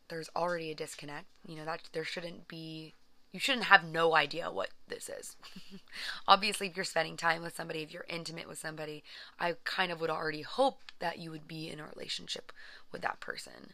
[0.09, 1.27] there's already a disconnect.
[1.47, 2.95] You know, that there shouldn't be,
[3.33, 5.37] you shouldn't have no idea what this is.
[6.29, 9.03] Obviously, if you're spending time with somebody, if you're intimate with somebody,
[9.40, 12.53] I kind of would already hope that you would be in a relationship
[12.92, 13.73] with that person.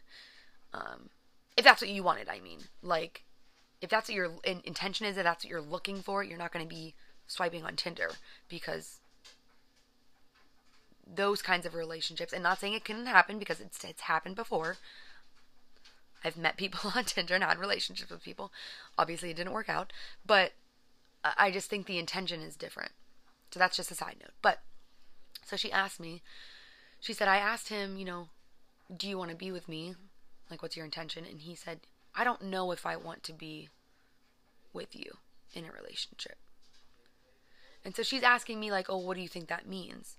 [0.73, 1.09] Um,
[1.57, 2.59] if that's what you wanted, I mean.
[2.81, 3.25] Like,
[3.81, 6.53] if that's what your in- intention is, if that's what you're looking for, you're not
[6.53, 6.95] going to be
[7.27, 8.11] swiping on Tinder
[8.47, 8.99] because
[11.05, 14.77] those kinds of relationships, and not saying it couldn't happen because it's it's happened before.
[16.23, 18.51] I've met people on Tinder and had relationships with people.
[18.97, 19.93] Obviously, it didn't work out,
[20.25, 20.53] but
[21.23, 22.91] I just think the intention is different.
[23.51, 24.33] So that's just a side note.
[24.41, 24.59] But
[25.45, 26.21] so she asked me,
[26.99, 28.27] she said, I asked him, you know,
[28.95, 29.95] do you want to be with me?
[30.49, 31.25] Like, what's your intention?
[31.29, 31.81] And he said,
[32.15, 33.69] I don't know if I want to be
[34.73, 35.17] with you
[35.53, 36.37] in a relationship.
[37.83, 40.17] And so she's asking me, like, oh, what do you think that means?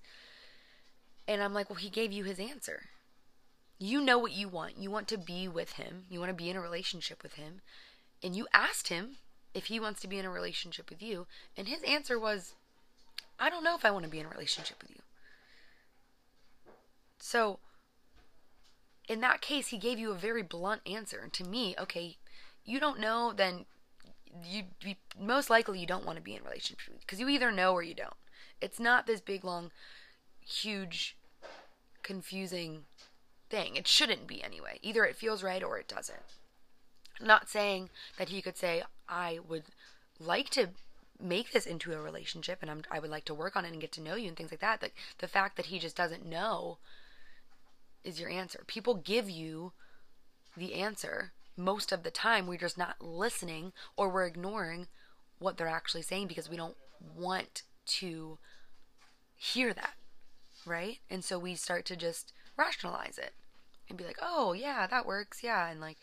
[1.27, 2.83] And I'm like, well, he gave you his answer.
[3.83, 4.77] You know what you want.
[4.77, 7.61] You want to be with him, you want to be in a relationship with him.
[8.21, 9.17] And you asked him
[9.55, 11.25] if he wants to be in a relationship with you.
[11.57, 12.53] And his answer was,
[13.39, 15.01] I don't know if I want to be in a relationship with you.
[17.17, 17.57] So,
[19.09, 21.19] in that case, he gave you a very blunt answer.
[21.19, 22.17] And to me, okay,
[22.63, 23.65] you don't know, then
[24.45, 24.65] you,
[25.19, 27.81] most likely you don't want to be in a relationship because you either know or
[27.81, 28.13] you don't.
[28.61, 29.71] It's not this big, long,
[30.45, 31.17] huge,
[32.03, 32.83] confusing
[33.51, 33.75] thing.
[33.75, 34.79] It shouldn't be anyway.
[34.81, 36.23] Either it feels right or it doesn't.
[37.19, 39.65] I'm not saying that he could say, I would
[40.19, 40.69] like to
[41.21, 43.81] make this into a relationship and I'm, I would like to work on it and
[43.81, 44.79] get to know you and things like that.
[44.79, 46.79] But the fact that he just doesn't know
[48.03, 48.63] is your answer.
[48.65, 49.73] People give you
[50.57, 51.33] the answer.
[51.55, 54.87] Most of the time, we're just not listening or we're ignoring
[55.37, 56.77] what they're actually saying because we don't
[57.15, 58.39] want to
[59.35, 59.93] hear that,
[60.65, 60.99] right?
[61.09, 63.33] And so we start to just rationalize it
[63.91, 65.43] and be like, oh, yeah, that works.
[65.43, 65.69] Yeah.
[65.69, 65.97] And like,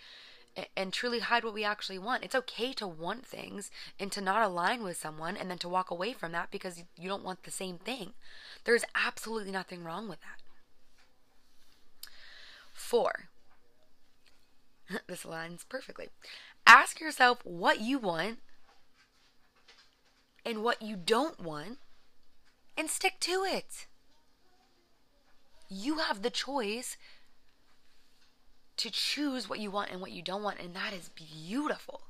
[0.76, 2.24] and truly hide what we actually want.
[2.24, 5.90] It's okay to want things and to not align with someone and then to walk
[5.90, 8.12] away from that because you don't want the same thing.
[8.64, 10.42] There's absolutely nothing wrong with that.
[12.72, 13.28] Four.
[15.06, 16.08] this aligns perfectly.
[16.66, 18.38] Ask yourself what you want
[20.44, 21.78] and what you don't want
[22.76, 23.86] and stick to it.
[25.68, 26.96] You have the choice
[28.78, 32.02] to choose what you want and what you don't want, and that is beautiful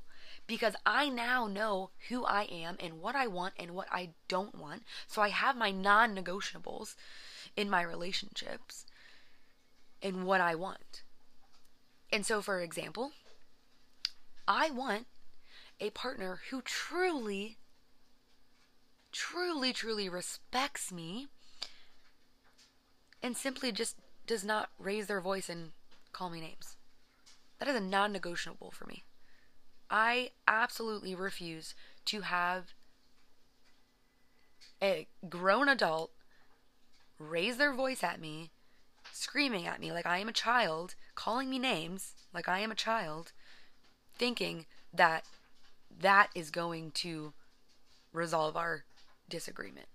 [0.47, 4.55] because I now know who I am and what I want and what I don't
[4.55, 4.83] want.
[5.07, 6.95] So I have my non negotiables
[7.55, 8.85] in my relationships
[10.01, 11.03] and what I want.
[12.11, 13.11] And so, for example,
[14.47, 15.05] I want
[15.79, 17.57] a partner who truly,
[19.11, 21.27] truly, truly respects me
[23.21, 25.71] and simply just does not raise their voice and
[26.11, 26.75] call me names.
[27.59, 29.03] That is a non negotiable for me.
[29.89, 31.73] I absolutely refuse
[32.05, 32.73] to have
[34.81, 36.11] a grown adult
[37.17, 38.51] raise their voice at me
[39.11, 42.75] screaming at me like I am a child, calling me names like I am a
[42.75, 43.31] child,
[44.17, 45.25] thinking that
[45.99, 47.33] that is going to
[48.13, 48.83] resolve our
[49.27, 49.87] disagreement.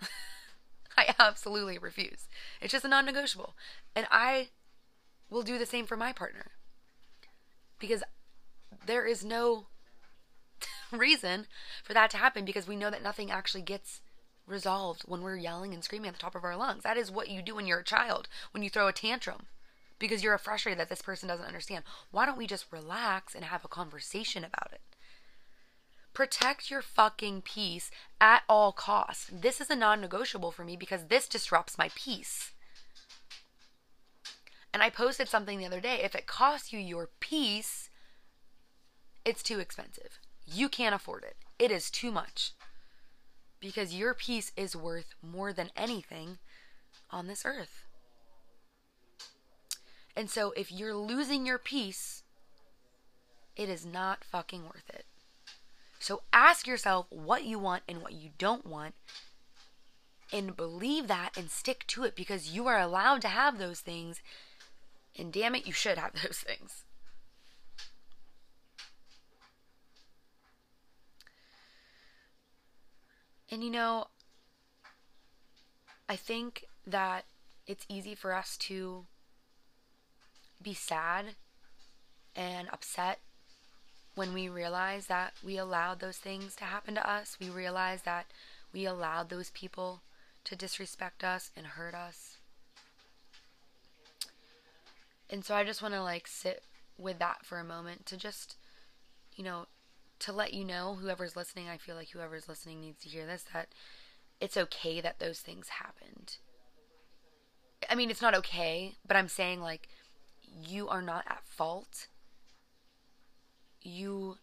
[0.96, 2.26] I absolutely refuse.
[2.60, 3.54] It's just a non negotiable.
[3.94, 4.48] And I
[5.32, 6.52] will do the same for my partner.
[7.78, 8.02] Because
[8.86, 9.66] there is no
[10.92, 11.46] reason
[11.82, 14.00] for that to happen because we know that nothing actually gets
[14.46, 16.82] resolved when we're yelling and screaming at the top of our lungs.
[16.82, 19.46] That is what you do when you're a child, when you throw a tantrum
[20.02, 21.84] because you're frustrated that this person doesn't understand.
[22.10, 24.80] Why don't we just relax and have a conversation about it?
[26.12, 27.90] Protect your fucking peace
[28.20, 29.30] at all costs.
[29.32, 32.52] This is a non negotiable for me because this disrupts my peace.
[34.72, 37.90] And I posted something the other day if it costs you your peace,
[39.24, 40.18] it's too expensive.
[40.46, 41.36] You can't afford it.
[41.58, 42.52] It is too much
[43.60, 46.38] because your peace is worth more than anything
[47.10, 47.84] on this earth.
[50.16, 52.22] And so if you're losing your peace,
[53.56, 55.06] it is not fucking worth it.
[55.98, 58.94] So ask yourself what you want and what you don't want
[60.32, 64.20] and believe that and stick to it because you are allowed to have those things.
[65.18, 66.84] And damn it, you should have those things.
[73.50, 74.06] And you know,
[76.08, 77.24] I think that
[77.66, 79.04] it's easy for us to
[80.62, 81.34] be sad
[82.34, 83.20] and upset
[84.14, 87.36] when we realize that we allowed those things to happen to us.
[87.40, 88.26] We realize that
[88.72, 90.02] we allowed those people
[90.44, 92.31] to disrespect us and hurt us.
[95.32, 96.62] And so I just want to like sit
[96.98, 98.56] with that for a moment to just,
[99.34, 99.64] you know,
[100.18, 103.46] to let you know, whoever's listening, I feel like whoever's listening needs to hear this,
[103.54, 103.68] that
[104.40, 106.36] it's okay that those things happened.
[107.88, 109.88] I mean, it's not okay, but I'm saying like
[110.68, 112.08] you are not at fault.
[113.80, 114.36] You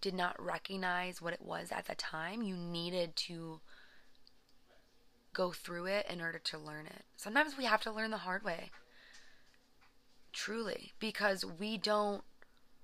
[0.00, 2.40] did not recognize what it was at the time.
[2.40, 3.60] You needed to
[5.34, 7.04] go through it in order to learn it.
[7.14, 8.70] Sometimes we have to learn the hard way.
[10.38, 12.22] Truly, because we don't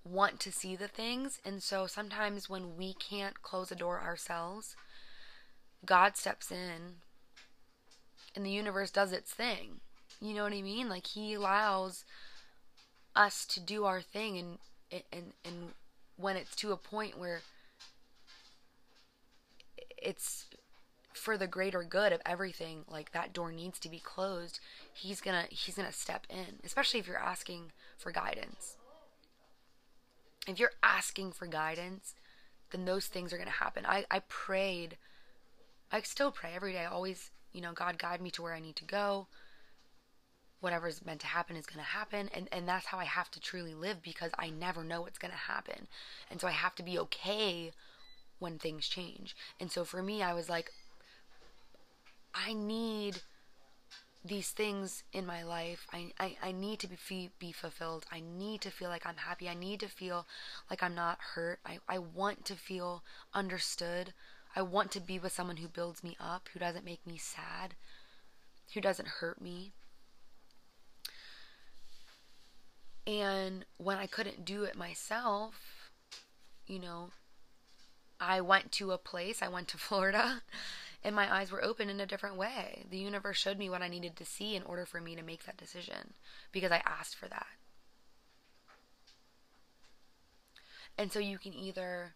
[0.02, 1.38] want to see the things.
[1.44, 4.74] And so sometimes when we can't close a door ourselves,
[5.86, 6.96] God steps in
[8.34, 9.80] and the universe does its thing.
[10.20, 10.88] You know what I mean?
[10.88, 12.04] Like he allows
[13.14, 14.58] us to do our thing and
[15.12, 15.54] and and
[16.16, 17.42] when it's to a point where
[19.96, 20.46] it's
[21.14, 24.58] for the greater good of everything like that door needs to be closed
[24.92, 28.76] he's gonna he's gonna step in especially if you're asking for guidance.
[30.46, 32.14] If you're asking for guidance
[32.70, 33.86] then those things are gonna happen.
[33.86, 34.96] I i prayed
[35.92, 36.80] i still pray every day.
[36.80, 39.28] I always you know god guide me to where i need to go.
[40.60, 42.30] Whatever's meant to happen is going to happen.
[42.34, 45.30] And and that's how I have to truly live because I never know what's going
[45.30, 45.88] to happen.
[46.30, 47.72] And so I have to be okay
[48.38, 49.36] when things change.
[49.60, 50.72] And so for me I was like
[52.34, 53.22] I need
[54.24, 55.86] these things in my life.
[55.92, 58.06] I, I, I need to be, be fulfilled.
[58.10, 59.48] I need to feel like I'm happy.
[59.48, 60.26] I need to feel
[60.70, 61.60] like I'm not hurt.
[61.64, 63.02] I, I want to feel
[63.34, 64.14] understood.
[64.56, 67.74] I want to be with someone who builds me up, who doesn't make me sad,
[68.72, 69.72] who doesn't hurt me.
[73.06, 75.90] And when I couldn't do it myself,
[76.66, 77.10] you know,
[78.18, 80.42] I went to a place, I went to Florida,
[81.04, 82.86] and my eyes were open in a different way.
[82.90, 85.44] The universe showed me what I needed to see in order for me to make
[85.44, 86.14] that decision
[86.50, 87.46] because I asked for that.
[90.96, 92.14] And so you can either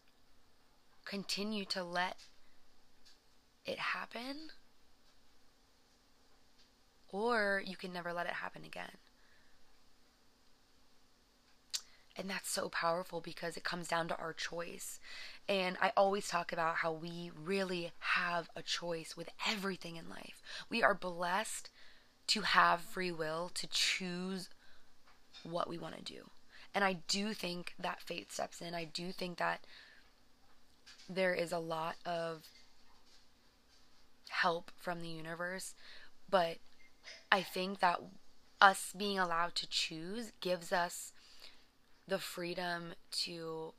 [1.04, 2.16] continue to let
[3.66, 4.48] it happen
[7.10, 8.96] or you can never let it happen again.
[12.18, 14.98] And that's so powerful because it comes down to our choice.
[15.48, 20.42] And I always talk about how we really have a choice with everything in life.
[20.68, 21.70] We are blessed
[22.28, 24.48] to have free will to choose
[25.44, 26.30] what we want to do.
[26.74, 28.74] And I do think that fate steps in.
[28.74, 29.64] I do think that
[31.08, 32.42] there is a lot of
[34.28, 35.74] help from the universe,
[36.28, 36.58] but
[37.30, 38.00] I think that
[38.60, 41.12] us being allowed to choose gives us
[42.08, 43.74] the freedom to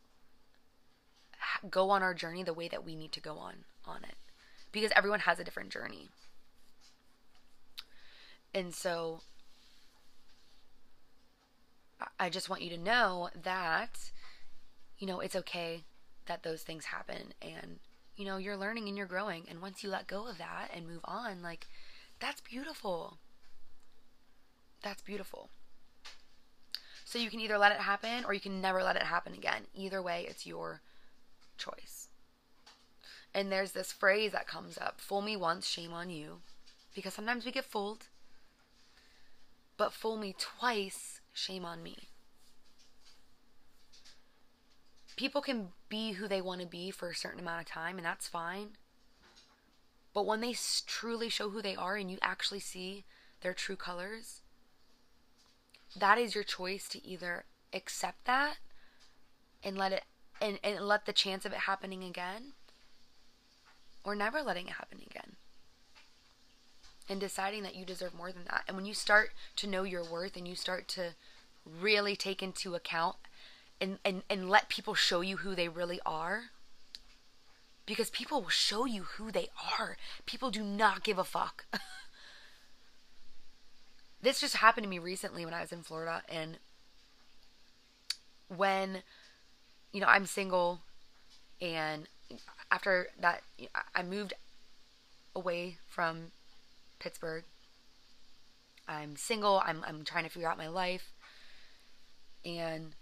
[1.69, 4.15] go on our journey the way that we need to go on on it.
[4.71, 6.09] Because everyone has a different journey.
[8.53, 9.21] And so
[12.19, 14.11] I just want you to know that
[14.97, 15.83] you know it's okay
[16.27, 17.33] that those things happen.
[17.41, 17.79] And
[18.15, 19.45] you know you're learning and you're growing.
[19.49, 21.67] And once you let go of that and move on like
[22.19, 23.17] that's beautiful.
[24.81, 25.49] That's beautiful
[27.09, 29.63] so you can either let it happen or you can never let it happen again.
[29.73, 30.81] Either way, it's your
[31.57, 32.09] choice.
[33.33, 36.41] And there's this phrase that comes up fool me once, shame on you.
[36.93, 38.05] Because sometimes we get fooled.
[39.75, 41.97] But fool me twice, shame on me.
[45.15, 48.05] People can be who they want to be for a certain amount of time, and
[48.05, 48.77] that's fine.
[50.13, 50.55] But when they
[50.85, 53.03] truly show who they are and you actually see
[53.41, 54.38] their true colors,
[55.95, 58.57] that is your choice to either accept that
[59.63, 60.03] and let it
[60.41, 62.53] and, and let the chance of it happening again
[64.03, 65.35] or never letting it happen again.
[67.09, 68.63] And deciding that you deserve more than that.
[68.67, 71.15] And when you start to know your worth and you start to
[71.65, 73.15] really take into account
[73.81, 76.45] and, and, and let people show you who they really are
[77.85, 79.47] because people will show you who they
[79.79, 79.97] are.
[80.27, 81.65] People do not give a fuck
[84.21, 86.57] this just happened to me recently when I was in Florida and
[88.55, 89.03] when
[89.91, 90.81] you know, I'm single
[91.61, 92.07] and
[92.71, 93.41] after that
[93.95, 94.33] I moved
[95.35, 96.31] away from
[96.99, 97.43] Pittsburgh.
[98.87, 99.61] I'm single.
[99.65, 101.13] I'm I'm trying to figure out my life
[102.45, 102.93] and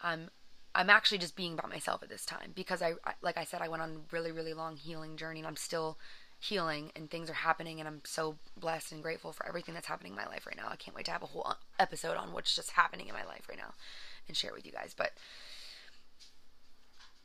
[0.00, 0.30] I'm
[0.74, 3.68] I'm actually just being by myself at this time because I, like I said I
[3.68, 5.98] went on a really really long healing journey and I'm still
[6.38, 10.12] healing and things are happening and I'm so blessed and grateful for everything that's happening
[10.12, 10.68] in my life right now.
[10.70, 13.24] I can't wait to have a whole uh, episode on what's just happening in my
[13.24, 13.74] life right now
[14.28, 14.94] and share with you guys.
[14.96, 15.12] But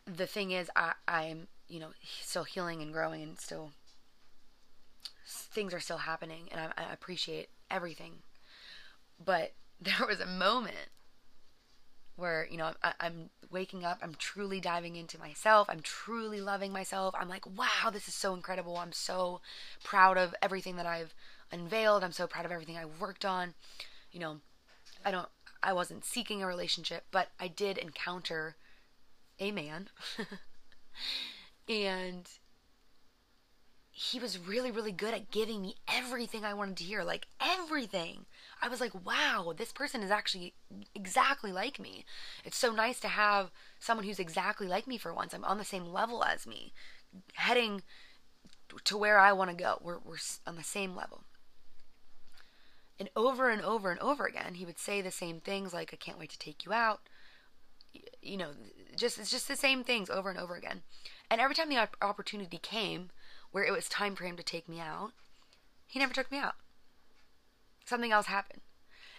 [0.05, 1.89] the thing is I I'm, you know,
[2.22, 3.72] still healing and growing and still
[5.26, 8.20] things are still happening and I, I appreciate everything.
[9.24, 10.89] But there was a moment
[12.16, 16.72] where you know I, am waking up i'm truly diving into myself i'm truly loving
[16.72, 19.41] myself i'm like wow this is so incredible i'm so
[19.84, 21.14] proud of everything that i've
[21.51, 23.53] unveiled i'm so proud of everything i worked on
[24.12, 24.38] you know
[25.05, 25.30] i don't
[25.64, 28.55] i wasn't seeking a relationship but i did encounter
[29.39, 29.89] a man
[31.70, 32.30] and
[33.91, 37.03] he was really, really good at giving me everything I wanted to hear.
[37.03, 38.26] Like everything.
[38.62, 40.53] I was like, wow, this person is actually
[40.93, 42.05] exactly like me.
[42.45, 43.49] It's so nice to have
[43.80, 45.34] someone who's exactly like me for once.
[45.34, 46.72] I'm on the same level as me,
[47.34, 47.82] heading
[48.84, 49.80] to where I want to go.
[49.82, 51.24] We're, we're on the same level.
[52.99, 55.97] And over and over and over again, he would say the same things like, I
[55.97, 57.01] can't wait to take you out.
[58.22, 58.51] You know,
[58.95, 60.84] just it's just the same things over and over again.
[61.32, 63.09] And every time the opportunity came,
[63.51, 65.14] where it was time for him to take me out,
[65.88, 66.53] he never took me out.
[67.91, 68.61] Something else happened.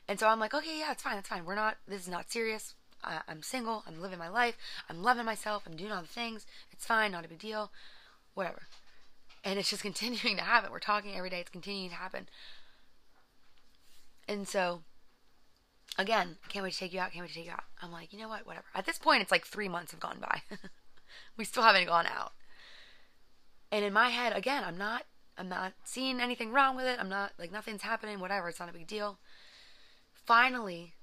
[0.09, 1.45] And so I'm like, okay, yeah, it's fine, it's fine.
[1.45, 2.75] We're not, this is not serious.
[3.05, 3.85] I, I'm single.
[3.87, 4.57] I'm living my life.
[4.89, 5.65] I'm loving myself.
[5.67, 6.47] I'm doing all the things.
[6.71, 7.71] It's fine, not a big deal.
[8.33, 8.63] Whatever.
[9.45, 10.73] And it's just continuing to happen.
[10.73, 11.41] We're talking every day.
[11.41, 12.31] It's continuing to happen.
[14.27, 14.81] And so,
[15.99, 17.13] again, can't wait to take you out.
[17.13, 17.65] Can't wait to take you out.
[17.83, 18.47] I'm like, you know what?
[18.47, 18.65] Whatever.
[18.75, 20.41] At this point, it's like three months have gone by.
[21.37, 22.33] we still haven't gone out.
[23.71, 25.03] And in my head, again, I'm not
[25.37, 26.99] I'm not seeing anything wrong with it.
[27.01, 29.19] I'm not like nothing's happening, whatever, it's not a big deal.
[30.27, 30.95] Finally,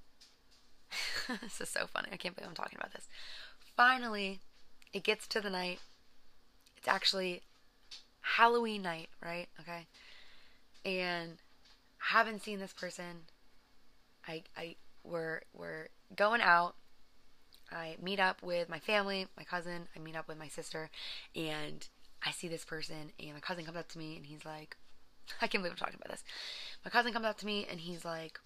[1.41, 2.09] this is so funny.
[2.11, 3.07] I can't believe I'm talking about this.
[3.75, 4.39] Finally,
[4.93, 5.79] it gets to the night.
[6.77, 7.41] It's actually
[8.21, 9.47] Halloween night, right?
[9.59, 9.87] Okay.
[10.85, 11.37] And
[11.97, 13.25] haven't seen this person.
[14.27, 16.75] I I we're we're going out.
[17.71, 20.89] I meet up with my family, my cousin, I meet up with my sister,
[21.35, 21.87] and
[22.25, 24.77] I see this person, and my cousin comes up to me, and he's like,
[25.41, 26.23] I can't believe I'm talking about this.
[26.83, 28.39] My cousin comes up to me, and he's like,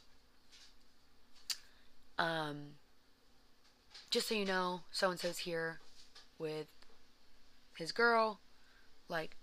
[2.18, 2.76] um,
[4.12, 5.80] just so you know, so and so's here
[6.38, 6.68] with
[7.78, 8.40] his girl.
[9.10, 9.36] Like,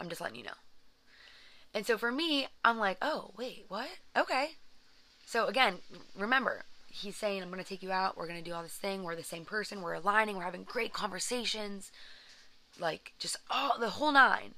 [0.00, 0.50] I'm just letting you know.
[1.72, 3.88] And so for me, I'm like, oh, wait, what?
[4.16, 4.50] Okay.
[5.24, 5.78] So again,
[6.16, 8.16] remember, he's saying, I'm going to take you out.
[8.16, 9.02] We're going to do all this thing.
[9.02, 9.82] We're the same person.
[9.82, 10.36] We're aligning.
[10.36, 11.92] We're having great conversations
[12.80, 14.54] like just all the whole nine.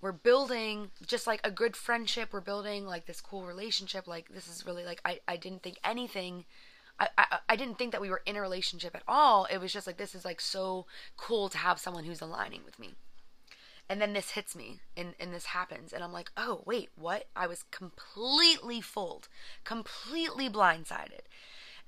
[0.00, 4.48] We're building just like a good friendship we're building like this cool relationship like this
[4.48, 6.46] is really like i, I didn't think anything
[6.98, 9.46] I, I, I didn't think that we were in a relationship at all.
[9.50, 10.86] It was just like this is like so
[11.16, 12.94] cool to have someone who's aligning with me.
[13.88, 17.24] And then this hits me and, and this happens and i'm like oh wait what?
[17.34, 19.28] I was completely fooled
[19.64, 21.26] completely blindsided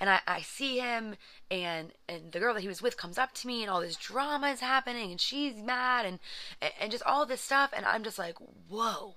[0.03, 1.15] and I, I see him
[1.49, 3.95] and and the girl that he was with comes up to me and all this
[3.95, 6.19] drama is happening and she's mad and
[6.81, 8.37] and just all this stuff and I'm just like
[8.69, 9.15] whoa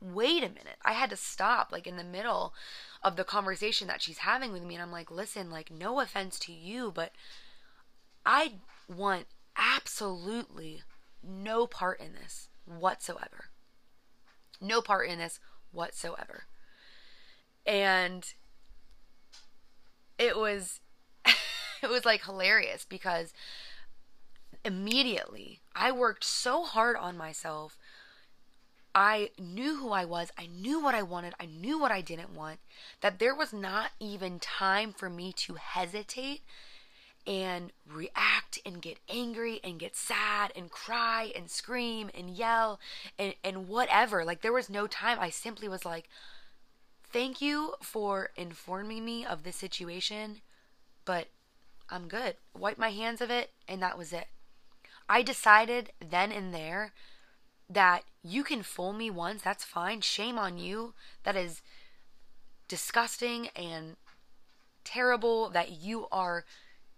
[0.00, 0.76] wait a minute.
[0.84, 2.52] I had to stop like in the middle
[3.02, 6.38] of the conversation that she's having with me and I'm like listen like no offense
[6.40, 7.12] to you but
[8.26, 8.54] I
[8.88, 10.82] want absolutely
[11.22, 13.50] no part in this whatsoever.
[14.60, 15.38] No part in this
[15.70, 16.44] whatsoever.
[17.64, 18.32] And
[20.18, 20.80] it was
[21.82, 23.32] it was like hilarious because
[24.64, 27.78] immediately I worked so hard on myself.
[28.94, 30.32] I knew who I was.
[30.36, 31.34] I knew what I wanted.
[31.38, 32.58] I knew what I didn't want.
[33.00, 36.42] That there was not even time for me to hesitate
[37.26, 42.80] and react and get angry and get sad and cry and scream and yell
[43.18, 44.24] and, and whatever.
[44.24, 45.18] Like there was no time.
[45.20, 46.08] I simply was like,
[47.10, 50.42] Thank you for informing me of this situation,
[51.04, 51.28] but
[51.88, 52.36] I'm good.
[52.56, 54.26] Wipe my hands of it, and that was it.
[55.08, 56.92] I decided then and there
[57.70, 60.00] that you can fool me once, that's fine.
[60.02, 60.94] Shame on you.
[61.24, 61.62] That is
[62.66, 63.96] disgusting and
[64.84, 66.44] terrible that you are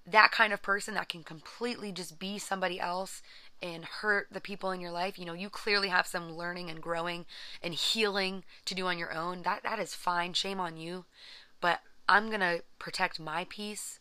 [0.07, 3.23] that kind of person that can completely just be somebody else
[3.63, 6.81] and hurt the people in your life, you know, you clearly have some learning and
[6.81, 7.27] growing
[7.63, 9.43] and healing to do on your own.
[9.43, 10.33] That that is fine.
[10.33, 11.05] Shame on you.
[11.61, 14.01] But I'm going to protect my peace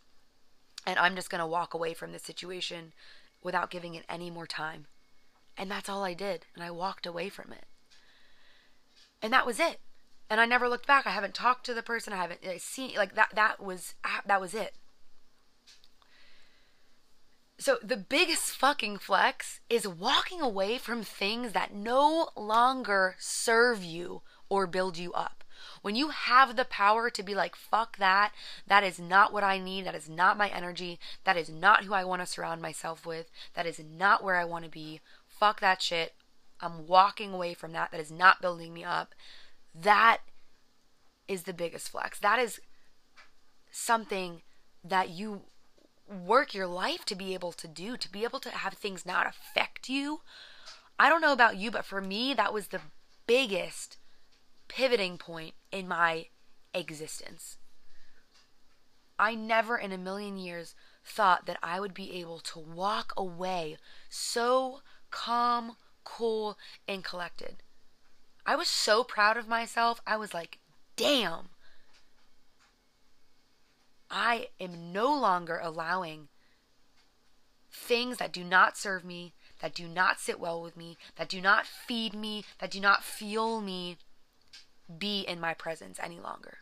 [0.87, 2.93] and I'm just going to walk away from this situation
[3.43, 4.87] without giving it any more time.
[5.57, 6.45] And that's all I did.
[6.55, 7.65] And I walked away from it.
[9.21, 9.79] And that was it.
[10.29, 11.05] And I never looked back.
[11.05, 12.13] I haven't talked to the person.
[12.13, 13.95] I haven't seen like that that was
[14.25, 14.75] that was it.
[17.59, 24.21] So the biggest fucking flex is walking away from things that no longer serve you
[24.47, 25.43] or build you up.
[25.81, 28.31] When you have the power to be like, fuck that,
[28.65, 31.93] that is not what I need, that is not my energy, that is not who
[31.93, 35.59] I want to surround myself with, that is not where I want to be, fuck
[35.59, 36.13] that shit,
[36.61, 39.13] I'm walking away from that, that is not building me up.
[39.75, 40.19] That
[41.27, 42.19] is the biggest flex.
[42.19, 42.61] That is
[43.69, 44.43] something
[44.83, 45.41] that you
[46.09, 49.27] work your life to be able to do, to be able to have things not
[49.27, 50.21] affect you.
[50.97, 52.81] I don't know about you, but for me, that was the
[53.27, 53.97] biggest
[54.67, 56.27] pivoting point in my
[56.73, 57.57] existence.
[59.17, 63.77] I never in a million years thought that I would be able to walk away
[64.09, 64.81] so
[65.11, 66.57] calm, cool,
[66.87, 67.57] and collected.
[68.45, 70.01] I was so proud of myself.
[70.07, 70.59] I was like,
[70.95, 71.49] damn,
[74.09, 76.29] I am no longer allowing
[77.71, 81.41] things that do not serve me, that do not sit well with me, that do
[81.41, 83.97] not feed me, that do not fuel me
[84.97, 86.57] be in my presence any longer.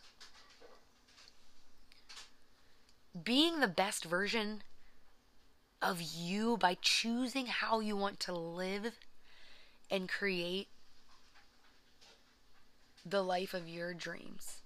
[3.20, 4.62] Being the best version
[5.80, 8.92] of you by choosing how you want to live
[9.90, 10.68] and create
[13.06, 14.57] the life of your dreams.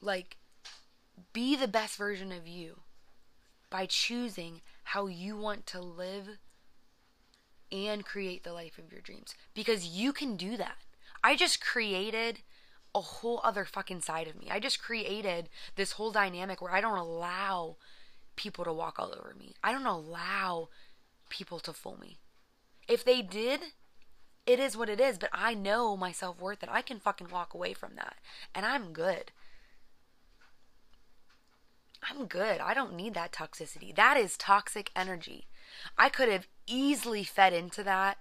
[0.00, 0.36] Like,
[1.32, 2.80] be the best version of you
[3.70, 6.38] by choosing how you want to live
[7.72, 9.34] and create the life of your dreams.
[9.54, 10.76] Because you can do that.
[11.24, 12.40] I just created
[12.94, 14.48] a whole other fucking side of me.
[14.50, 17.76] I just created this whole dynamic where I don't allow
[18.36, 19.54] people to walk all over me.
[19.62, 20.68] I don't allow
[21.28, 22.18] people to fool me.
[22.88, 23.60] If they did,
[24.46, 27.28] it is what it is, but I know my self worth and I can fucking
[27.30, 28.16] walk away from that.
[28.54, 29.32] And I'm good.
[32.02, 32.60] I'm good.
[32.60, 33.94] I don't need that toxicity.
[33.94, 35.46] That is toxic energy.
[35.98, 38.18] I could have easily fed into that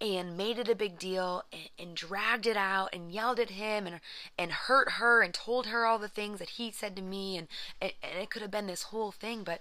[0.00, 3.86] and made it a big deal and, and, dragged it out and yelled at him
[3.86, 4.00] and
[4.36, 7.46] and hurt her and told her all the things that he said to me and,
[7.80, 9.60] and, and it could have been this whole thing but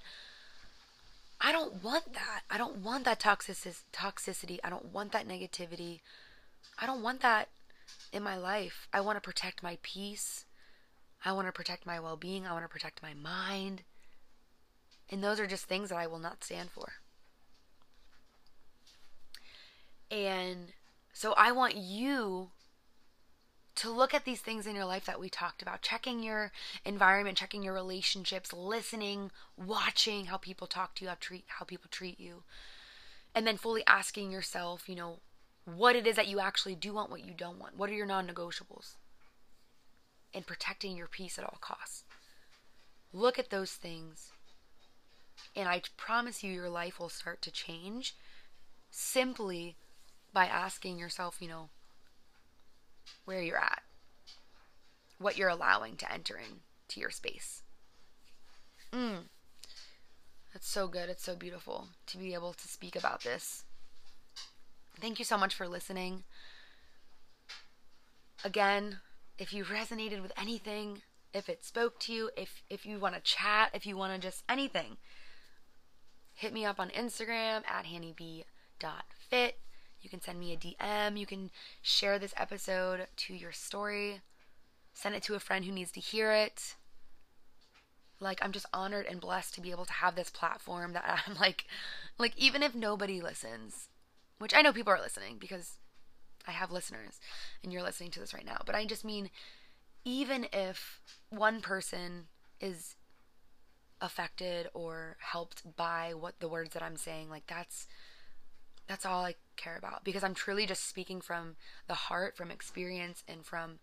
[1.46, 2.42] I don't want that.
[2.50, 4.60] I don't want that toxicity.
[4.64, 6.00] I don't want that negativity.
[6.80, 7.50] I don't want that
[8.14, 8.88] in my life.
[8.94, 10.46] I want to protect my peace.
[11.26, 12.46] I want to protect my well being.
[12.46, 13.84] I want to protect my mind.
[15.10, 16.94] And those are just things that I will not stand for.
[20.10, 20.74] And
[21.14, 22.50] so I want you
[23.76, 26.52] to look at these things in your life that we talked about checking your
[26.86, 31.90] environment checking your relationships listening watching how people talk to you how treat how people
[31.90, 32.44] treat you
[33.34, 35.18] and then fully asking yourself you know
[35.66, 38.06] what it is that you actually do want what you don't want what are your
[38.06, 38.96] non-negotiables
[40.34, 42.04] and protecting your peace at all costs.
[43.12, 44.32] Look at those things,
[45.56, 48.16] and I promise you, your life will start to change
[48.90, 49.76] simply
[50.34, 51.70] by asking yourself, you know,
[53.26, 53.84] where you're at,
[55.20, 57.62] what you're allowing to enter into your space.
[58.92, 59.26] Mm.
[60.54, 61.10] That's so good.
[61.10, 63.64] It's so beautiful to be able to speak about this.
[65.00, 66.24] Thank you so much for listening.
[68.44, 69.00] Again,
[69.38, 71.02] if you resonated with anything,
[71.34, 74.20] if it spoke to you, if if you want to chat, if you want to
[74.20, 74.98] just anything,
[76.34, 79.58] hit me up on Instagram at hannieb.fit.
[80.02, 81.18] You can send me a DM.
[81.18, 81.50] You can
[81.82, 84.22] share this episode to your story.
[84.94, 86.76] Send it to a friend who needs to hear it.
[88.20, 91.36] Like I'm just honored and blessed to be able to have this platform that I'm
[91.40, 91.66] like
[92.18, 93.88] like even if nobody listens,
[94.38, 95.80] which I know people are listening because
[96.48, 97.20] I have listeners
[97.64, 98.62] and you're listening to this right now.
[98.66, 99.30] But I just mean,
[100.04, 102.28] even if one person
[102.60, 102.96] is
[104.02, 107.88] affected or helped by what the words that I'm saying, like that's
[108.88, 111.56] that's all I care about because I'm truly just speaking from
[111.88, 113.80] the heart, from experience, and from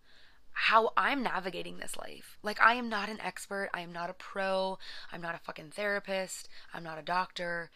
[0.53, 2.37] how I'm navigating this life.
[2.43, 3.71] Like, I am not an expert.
[3.73, 4.79] I am not a pro.
[5.13, 6.49] I'm not a fucking therapist.
[6.75, 7.71] I'm not a doctor.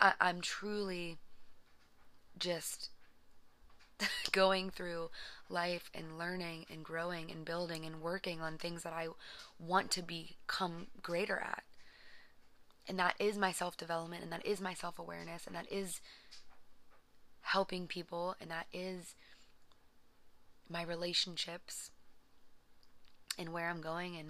[0.00, 1.18] I, am truly
[2.38, 2.90] just
[4.32, 5.10] going through
[5.48, 9.08] life and learning and growing and building and working on things that I
[9.58, 11.64] want to become greater at.
[12.86, 16.00] And that is my self development, and that is my self awareness, and that is
[17.40, 19.14] helping people, and that is
[20.68, 21.90] my relationships
[23.38, 24.28] and where I'm going and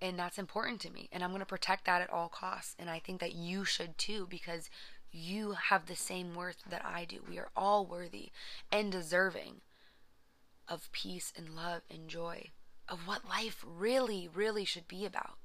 [0.00, 2.90] and that's important to me and I'm going to protect that at all costs and
[2.90, 4.70] I think that you should too because
[5.18, 7.18] you have the same worth that I do.
[7.28, 8.30] We are all worthy
[8.70, 9.60] and deserving
[10.68, 12.50] of peace and love and joy
[12.88, 15.38] of what life really really should be about.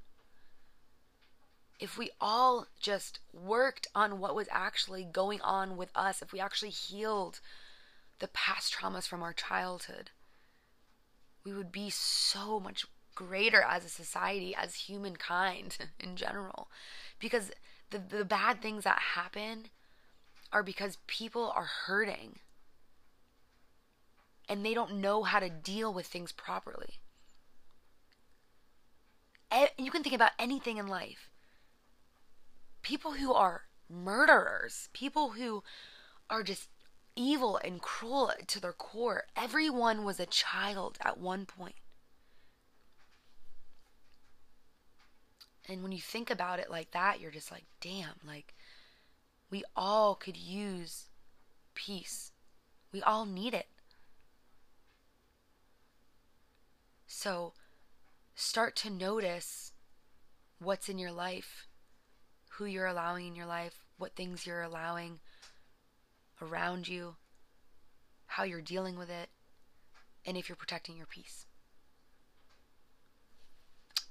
[1.80, 6.40] If we all just worked on what was actually going on with us, if we
[6.40, 7.40] actually healed
[8.20, 10.12] the past traumas from our childhood,
[11.44, 16.70] we would be so much greater as a society, as humankind in general.
[17.20, 17.52] Because
[17.94, 19.66] the, the bad things that happen
[20.52, 22.40] are because people are hurting
[24.50, 27.00] and they don't know how to deal with things properly.
[29.78, 31.30] You can think about anything in life.
[32.82, 35.64] People who are murderers, people who
[36.30, 36.70] are just
[37.16, 39.26] evil and cruel to their core.
[39.36, 41.76] Everyone was a child at one point.
[45.68, 48.54] And when you think about it like that, you're just like, damn, like
[49.50, 51.08] we all could use
[51.74, 52.32] peace.
[52.92, 53.68] We all need it.
[57.08, 57.54] So
[58.36, 59.72] start to notice
[60.60, 61.68] what's in your life,
[62.50, 65.20] who you're allowing in your life, what things you're allowing
[66.42, 67.16] around you,
[68.26, 69.30] how you're dealing with it,
[70.26, 71.46] and if you're protecting your peace.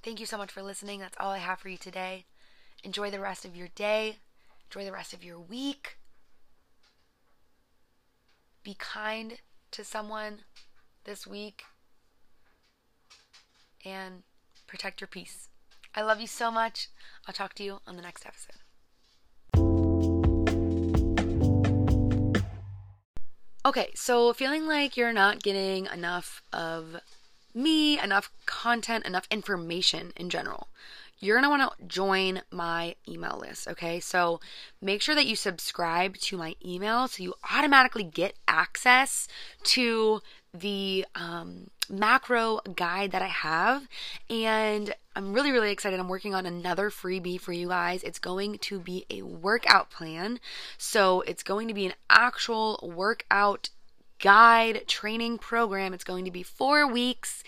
[0.03, 0.99] Thank you so much for listening.
[0.99, 2.25] That's all I have for you today.
[2.83, 4.17] Enjoy the rest of your day.
[4.69, 5.97] Enjoy the rest of your week.
[8.65, 9.39] Be kind
[9.71, 10.41] to someone
[11.05, 11.63] this week
[13.85, 14.23] and
[14.67, 15.49] protect your peace.
[15.95, 16.89] I love you so much.
[17.27, 18.57] I'll talk to you on the next episode.
[23.65, 26.97] Okay, so feeling like you're not getting enough of
[27.55, 30.69] me, enough content, enough information in general,
[31.23, 34.01] you're want to join my email list, okay?
[34.01, 34.41] So
[34.81, 39.29] make sure that you subscribe to my email so you automatically get access
[39.63, 40.21] to
[40.53, 43.87] the um, macro guide that I have.
[44.29, 46.01] And I'm really, really excited.
[46.01, 48.03] I'm working on another freebie for you guys.
[48.03, 50.41] It's going to be a workout plan.
[50.77, 53.71] So it's going to be an actual workout
[54.23, 55.93] guide training program.
[55.93, 57.45] It's going to be four weeks,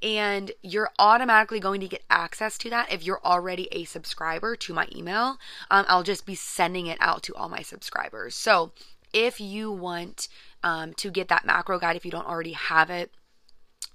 [0.00, 4.72] and you're automatically going to get access to that if you're already a subscriber to
[4.72, 5.38] my email.
[5.70, 8.36] Um, I'll just be sending it out to all my subscribers.
[8.36, 8.70] So
[9.12, 10.28] if you want
[10.62, 13.10] um, to get that macro guide, if you don't already have it,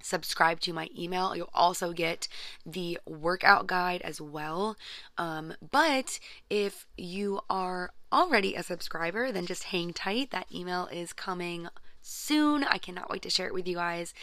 [0.02, 1.36] subscribe to my email.
[1.36, 2.28] You'll also get
[2.66, 4.76] the workout guide as well.
[5.18, 6.20] Um, but
[6.50, 10.32] if you are already a subscriber, then just hang tight.
[10.32, 11.70] That email is coming
[12.04, 12.64] soon.
[12.64, 14.14] I cannot wait to share it with you guys.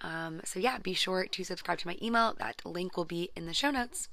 [0.00, 2.34] Um, so, yeah, be sure to subscribe to my email.
[2.38, 4.08] That link will be in the show notes.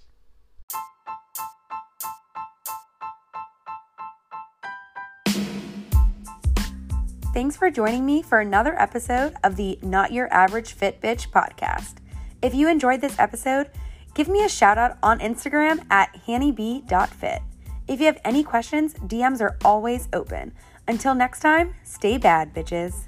[7.34, 11.96] Thanks for joining me for another episode of the Not Your Average Fit Bitch podcast.
[12.42, 13.70] If you enjoyed this episode,
[14.14, 17.42] give me a shout out on Instagram at hannieb.fit.
[17.90, 20.54] If you have any questions, DMs are always open.
[20.88, 23.08] Until next time, stay bad, bitches.